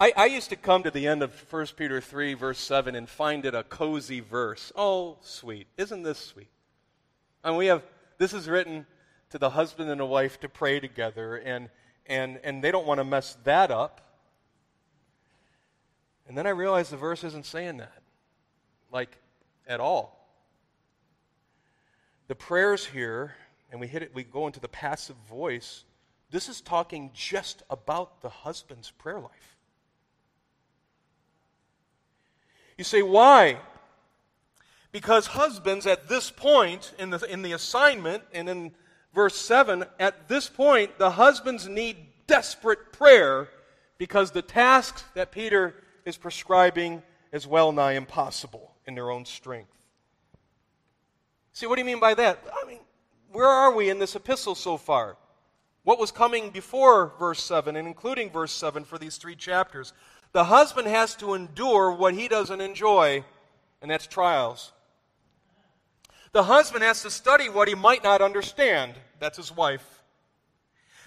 [0.00, 3.08] I, I, used to come to the end of 1 Peter 3, verse 7, and
[3.08, 4.72] find it a cozy verse.
[4.74, 5.68] Oh, sweet.
[5.76, 6.48] Isn't this sweet?
[7.44, 7.84] And we have,
[8.18, 8.86] this is written
[9.34, 11.68] to the husband and the wife to pray together, and,
[12.06, 14.00] and, and they don't want to mess that up.
[16.28, 18.00] And then I realized the verse isn't saying that,
[18.92, 19.18] like,
[19.66, 20.24] at all.
[22.28, 23.34] The prayers here
[23.72, 25.82] and we hit it, we go into the passive voice,
[26.30, 29.56] this is talking just about the husband's prayer life.
[32.78, 33.58] You say, why?
[34.92, 38.72] Because husbands, at this point in the, in the assignment, and in
[39.14, 41.96] verse 7, at this point, the husbands need
[42.26, 43.48] desperate prayer
[43.98, 47.02] because the task that Peter is prescribing
[47.32, 49.70] is well nigh impossible in their own strength.
[51.52, 52.44] See, what do you mean by that?
[52.52, 52.80] I mean,
[53.30, 55.16] where are we in this epistle so far?
[55.84, 59.92] What was coming before verse 7 and including verse 7 for these three chapters?
[60.32, 63.24] The husband has to endure what he doesn't enjoy,
[63.80, 64.72] and that's trials.
[66.34, 70.02] The husband has to study what he might not understand, that's his wife.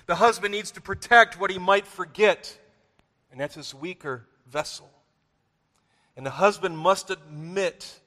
[0.06, 2.58] The husband needs to protect what he might forget,
[3.30, 4.90] and that's his weaker vessel.
[6.16, 8.00] And the husband must admit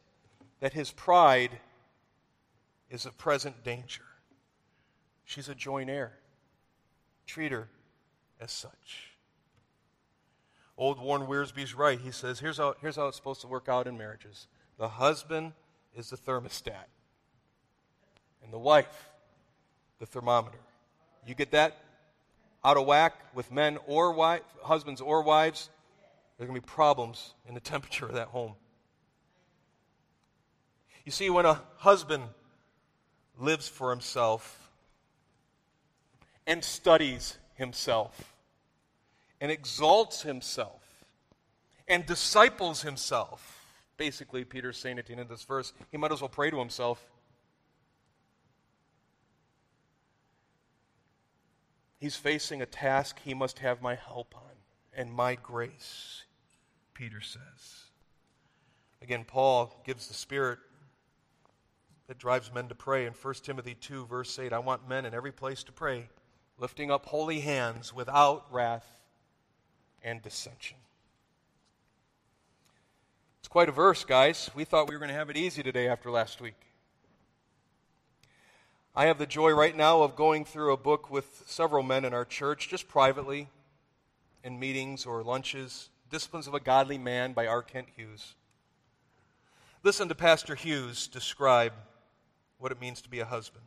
[0.61, 1.51] that his pride
[2.89, 4.05] is a present danger.
[5.27, 6.15] She's a joint heir.
[7.27, 7.69] Treat her
[8.41, 9.11] as such.
[10.79, 12.01] Old Warren Wiersbe's right.
[12.01, 14.47] He says, here's how, here's how it's supposed to work out in marriages
[14.79, 15.53] the husband
[15.95, 16.87] is the thermostat,
[18.43, 19.11] and the wife,
[19.99, 20.59] the thermometer.
[21.27, 21.77] You get that
[22.65, 25.71] out of whack with men or wife, husbands or wives,
[26.37, 28.55] there's going to be problems in the temperature of that home.
[31.05, 32.25] You see, when a husband
[33.39, 34.71] lives for himself
[36.47, 38.35] and studies himself
[39.41, 41.05] and exalts himself
[41.89, 43.67] and disciples himself,
[43.97, 47.05] basically, Peter's saying end of this verse, he might as well pray to himself.
[52.01, 54.57] He's facing a task he must have my help on
[54.95, 56.25] and my grace,
[56.95, 57.91] Peter says.
[59.03, 60.59] Again, Paul gives the Spirit
[62.07, 63.05] that drives men to pray.
[63.05, 66.09] In 1 Timothy 2, verse 8, I want men in every place to pray,
[66.59, 68.99] lifting up holy hands without wrath
[70.03, 70.79] and dissension.
[73.41, 74.51] It's quite a verse, guys.
[74.55, 76.70] We thought we were going to have it easy today after last week.
[79.01, 82.13] I have the joy right now of going through a book with several men in
[82.13, 83.49] our church, just privately,
[84.45, 87.63] in meetings or lunches Disciplines of a Godly Man by R.
[87.63, 88.35] Kent Hughes.
[89.83, 91.73] Listen to Pastor Hughes describe
[92.59, 93.65] what it means to be a husband.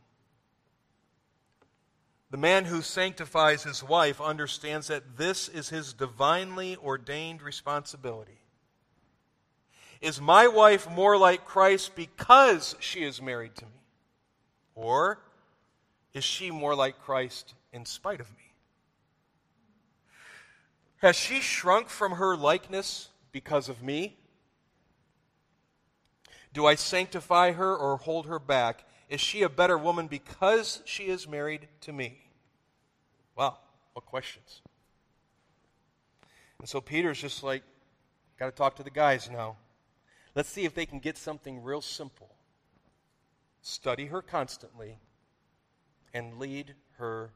[2.29, 8.41] The man who sanctifies his wife understands that this is his divinely ordained responsibility.
[9.99, 13.82] Is my wife more like Christ because she is married to me?
[14.75, 15.19] Or
[16.13, 18.43] is she more like Christ in spite of me?
[20.97, 24.15] Has she shrunk from her likeness because of me?
[26.53, 28.85] Do I sanctify her or hold her back?
[29.09, 32.19] Is she a better woman because she is married to me?
[33.35, 33.57] Wow,
[33.93, 34.61] what questions.
[36.59, 37.63] And so Peter's just like,
[38.39, 39.57] got to talk to the guys now.
[40.35, 42.32] Let's see if they can get something real simple.
[43.63, 44.99] Study her constantly
[46.13, 47.31] and lead her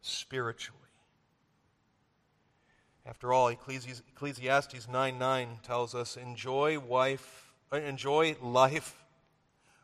[0.00, 0.80] spiritually.
[3.04, 9.04] After all, Ecclesiastes 9 9 tells us, enjoy wife, uh, enjoy life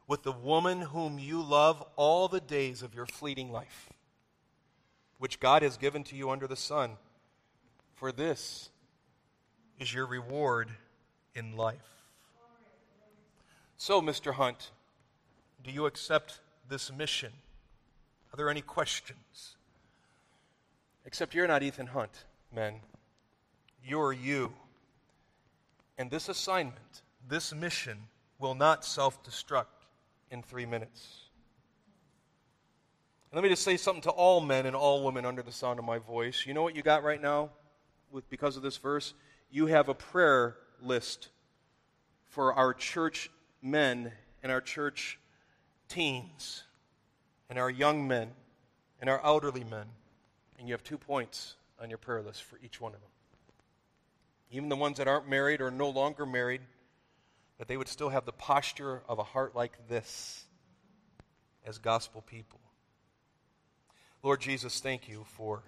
[0.08, 3.90] with the woman whom you love all the days of your fleeting life,
[5.18, 6.92] which God has given to you under the sun.
[7.94, 8.70] For this
[9.78, 10.70] is your reward
[11.34, 12.04] in life.
[13.76, 14.32] So, Mr.
[14.32, 14.70] Hunt,
[15.62, 17.32] do you accept this mission?
[18.32, 19.56] Are there any questions?
[21.04, 22.74] Except you're not Ethan Hunt, men.
[23.84, 24.52] You're you.
[25.98, 27.98] And this assignment, this mission,
[28.38, 29.86] will not self destruct
[30.30, 31.26] in three minutes.
[33.30, 35.78] And let me just say something to all men and all women under the sound
[35.78, 36.44] of my voice.
[36.46, 37.50] You know what you got right now
[38.10, 39.14] with, because of this verse?
[39.50, 41.28] You have a prayer list
[42.24, 43.30] for our church
[43.62, 45.18] men and our church
[45.88, 46.64] teens
[47.48, 48.30] and our young men
[49.00, 49.86] and our elderly men.
[50.58, 53.10] And you have two points on your prayer list for each one of them.
[54.50, 56.62] Even the ones that aren't married or no longer married,
[57.58, 60.44] that they would still have the posture of a heart like this
[61.64, 62.60] as gospel people.
[64.22, 65.62] Lord Jesus, thank you for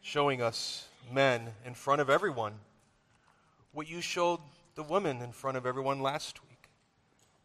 [0.00, 2.54] showing us men in front of everyone
[3.72, 4.40] what you showed
[4.74, 6.45] the women in front of everyone last week.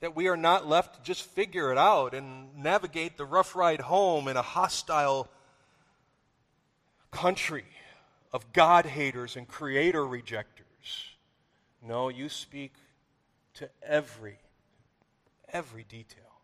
[0.02, 3.82] That we are not left to just figure it out and navigate the rough ride
[3.82, 5.30] home in a hostile
[7.12, 7.66] country
[8.34, 10.66] of God haters and creator rejectors.
[11.82, 12.74] No, you speak
[13.56, 14.38] to every,
[15.50, 16.42] every detail,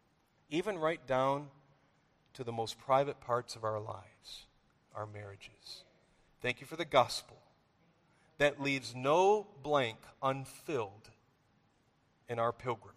[0.49, 1.47] even right down
[2.33, 4.45] to the most private parts of our lives,
[4.93, 5.83] our marriages.
[6.41, 7.37] Thank you for the gospel
[8.37, 11.09] that leaves no blank unfilled
[12.29, 12.96] in our pilgrimage.